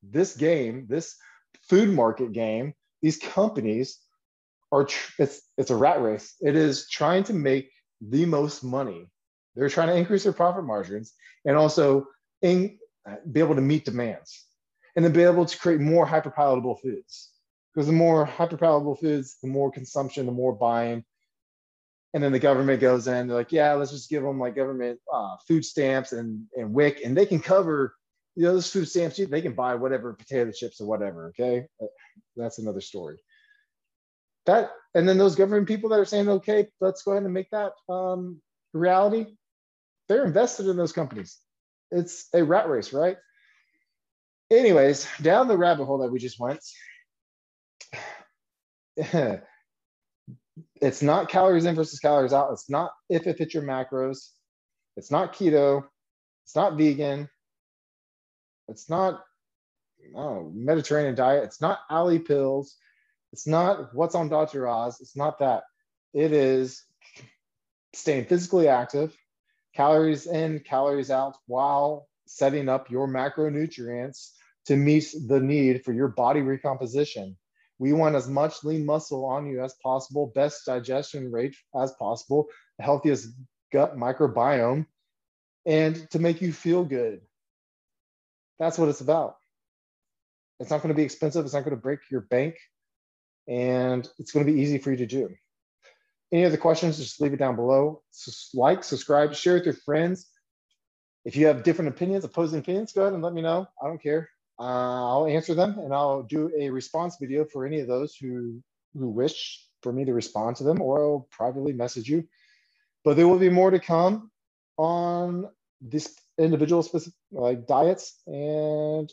This 0.03 0.35
game, 0.35 0.87
this 0.89 1.15
food 1.69 1.89
market 1.89 2.31
game, 2.31 2.73
these 3.01 3.17
companies 3.17 3.99
are 4.71 4.87
it's 5.19 5.41
it's 5.57 5.71
a 5.71 5.75
rat 5.75 6.01
race. 6.01 6.35
It 6.41 6.55
is 6.55 6.89
trying 6.89 7.23
to 7.25 7.33
make 7.33 7.71
the 8.01 8.25
most 8.25 8.63
money. 8.63 9.07
They're 9.55 9.69
trying 9.69 9.89
to 9.89 9.95
increase 9.95 10.23
their 10.23 10.33
profit 10.33 10.63
margins 10.63 11.13
and 11.45 11.57
also 11.57 12.07
in, 12.41 12.77
be 13.31 13.39
able 13.39 13.55
to 13.55 13.61
meet 13.61 13.85
demands 13.85 14.45
and 14.95 15.03
then 15.03 15.11
be 15.11 15.23
able 15.23 15.45
to 15.45 15.57
create 15.57 15.79
more 15.79 16.05
hyperpalatable 16.05 16.79
foods. 16.81 17.29
Because 17.73 17.87
the 17.87 17.93
more 17.93 18.27
hyperpalatable 18.27 18.99
foods, 18.99 19.37
the 19.41 19.47
more 19.47 19.71
consumption, 19.71 20.25
the 20.25 20.31
more 20.31 20.53
buying. 20.53 21.05
And 22.13 22.21
then 22.21 22.33
the 22.33 22.39
government 22.39 22.81
goes 22.81 23.07
in, 23.07 23.27
they're 23.27 23.37
like, 23.37 23.53
yeah, 23.53 23.73
let's 23.73 23.91
just 23.91 24.09
give 24.09 24.23
them 24.23 24.37
like 24.37 24.55
government 24.55 24.99
uh, 25.13 25.37
food 25.47 25.63
stamps 25.63 26.11
and, 26.11 26.45
and 26.57 26.73
WIC, 26.73 26.99
and 27.05 27.15
they 27.15 27.25
can 27.25 27.39
cover, 27.39 27.95
you 28.35 28.43
know, 28.43 28.53
those 28.53 28.69
food 28.69 28.89
stamps, 28.89 29.15
they 29.15 29.41
can 29.41 29.53
buy 29.53 29.75
whatever 29.75 30.11
potato 30.13 30.51
chips 30.51 30.81
or 30.81 30.87
whatever, 30.87 31.27
okay? 31.27 31.67
Uh, 31.81 31.85
that's 32.35 32.59
another 32.59 32.81
story. 32.81 33.17
That, 34.45 34.71
and 34.95 35.07
then 35.07 35.17
those 35.17 35.35
government 35.35 35.67
people 35.67 35.89
that 35.89 35.99
are 35.99 36.05
saying, 36.05 36.27
okay, 36.27 36.67
let's 36.79 37.03
go 37.03 37.11
ahead 37.11 37.23
and 37.23 37.33
make 37.33 37.49
that 37.51 37.73
um, 37.89 38.41
reality, 38.73 39.27
they're 40.07 40.25
invested 40.25 40.67
in 40.67 40.77
those 40.77 40.91
companies. 40.91 41.37
It's 41.91 42.27
a 42.33 42.43
rat 42.43 42.69
race, 42.69 42.93
right? 42.93 43.17
anyways, 44.51 45.07
down 45.21 45.47
the 45.47 45.57
rabbit 45.57 45.85
hole 45.85 45.99
that 45.99 46.11
we 46.11 46.19
just 46.19 46.39
went, 46.39 46.59
it's 50.81 51.01
not 51.01 51.29
calories 51.29 51.65
in 51.65 51.75
versus 51.75 51.99
calories 51.99 52.33
out. 52.33 52.51
It's 52.51 52.69
not 52.69 52.91
if 53.09 53.25
it 53.25 53.37
fits 53.37 53.53
your 53.53 53.63
macros. 53.63 54.29
It's 54.97 55.09
not 55.09 55.33
keto. 55.33 55.85
It's 56.43 56.55
not 56.55 56.77
vegan. 56.77 57.29
It's 58.67 58.89
not 58.89 59.23
no 60.13 60.51
Mediterranean 60.53 61.15
diet. 61.15 61.45
It's 61.45 61.61
not 61.61 61.79
Alli 61.89 62.19
pills. 62.19 62.75
It's 63.33 63.47
not 63.47 63.93
what's 63.93 64.15
on 64.15 64.29
Dr. 64.29 64.67
Oz. 64.67 64.99
It's 65.01 65.15
not 65.15 65.39
that. 65.39 65.63
It 66.13 66.33
is 66.33 66.83
staying 67.93 68.25
physically 68.25 68.67
active, 68.67 69.15
calories 69.75 70.27
in, 70.27 70.59
calories 70.59 71.11
out, 71.11 71.37
while 71.47 72.07
setting 72.25 72.69
up 72.69 72.89
your 72.89 73.07
macronutrients 73.07 74.31
to 74.65 74.75
meet 74.75 75.13
the 75.27 75.39
need 75.39 75.83
for 75.83 75.93
your 75.93 76.07
body 76.07 76.41
recomposition. 76.41 77.37
We 77.79 77.93
want 77.93 78.15
as 78.15 78.27
much 78.27 78.63
lean 78.63 78.85
muscle 78.85 79.25
on 79.25 79.47
you 79.47 79.63
as 79.63 79.73
possible, 79.81 80.31
best 80.35 80.65
digestion 80.65 81.31
rate 81.31 81.55
as 81.75 81.91
possible, 81.93 82.47
the 82.77 82.83
healthiest 82.83 83.29
gut 83.73 83.97
microbiome, 83.97 84.85
and 85.65 86.09
to 86.11 86.19
make 86.19 86.41
you 86.41 86.53
feel 86.53 86.83
good. 86.83 87.21
That's 88.59 88.77
what 88.77 88.89
it's 88.89 89.01
about. 89.01 89.35
It's 90.59 90.69
not 90.69 90.83
going 90.83 90.93
to 90.93 90.97
be 90.97 91.03
expensive. 91.03 91.43
It's 91.43 91.55
not 91.55 91.63
going 91.63 91.75
to 91.75 91.81
break 91.81 91.99
your 92.11 92.21
bank. 92.21 92.55
And 93.47 94.07
it's 94.19 94.31
going 94.31 94.45
to 94.45 94.51
be 94.51 94.61
easy 94.61 94.77
for 94.77 94.91
you 94.91 94.97
to 94.97 95.05
do. 95.05 95.29
Any 96.31 96.45
other 96.45 96.57
questions, 96.57 96.97
just 96.97 97.19
leave 97.19 97.33
it 97.33 97.39
down 97.39 97.55
below. 97.55 98.03
Like, 98.53 98.83
subscribe, 98.83 99.33
share 99.33 99.55
with 99.55 99.65
your 99.65 99.73
friends. 99.73 100.27
If 101.25 101.35
you 101.35 101.47
have 101.47 101.63
different 101.63 101.89
opinions, 101.89 102.23
opposing 102.23 102.59
opinions, 102.59 102.93
go 102.93 103.01
ahead 103.01 103.13
and 103.13 103.21
let 103.21 103.33
me 103.33 103.41
know. 103.41 103.67
I 103.81 103.87
don't 103.87 104.01
care. 104.01 104.29
Uh, 104.59 105.09
I'll 105.09 105.27
answer 105.27 105.53
them 105.53 105.79
and 105.79 105.93
I'll 105.93 106.23
do 106.23 106.51
a 106.57 106.69
response 106.69 107.17
video 107.19 107.45
for 107.45 107.65
any 107.65 107.79
of 107.79 107.87
those 107.87 108.15
who, 108.15 108.61
who 108.93 109.09
wish 109.09 109.65
for 109.81 109.91
me 109.91 110.05
to 110.05 110.13
respond 110.13 110.55
to 110.57 110.63
them 110.63 110.81
or 110.81 111.03
I'll 111.03 111.27
privately 111.31 111.73
message 111.73 112.07
you. 112.07 112.27
But 113.03 113.17
there 113.17 113.27
will 113.27 113.39
be 113.39 113.49
more 113.49 113.71
to 113.71 113.79
come 113.79 114.31
on 114.77 115.49
this 115.81 116.15
individual 116.37 116.83
specific 116.83 117.17
like 117.31 117.67
diets 117.67 118.21
and 118.27 119.11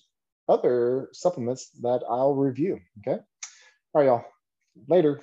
other 0.49 1.09
supplements 1.13 1.71
that 1.81 2.03
I'll 2.09 2.35
review. 2.35 2.81
Okay. 2.99 3.21
All 3.95 4.03
right, 4.03 4.07
y'all. 4.07 4.25
Later. 4.89 5.21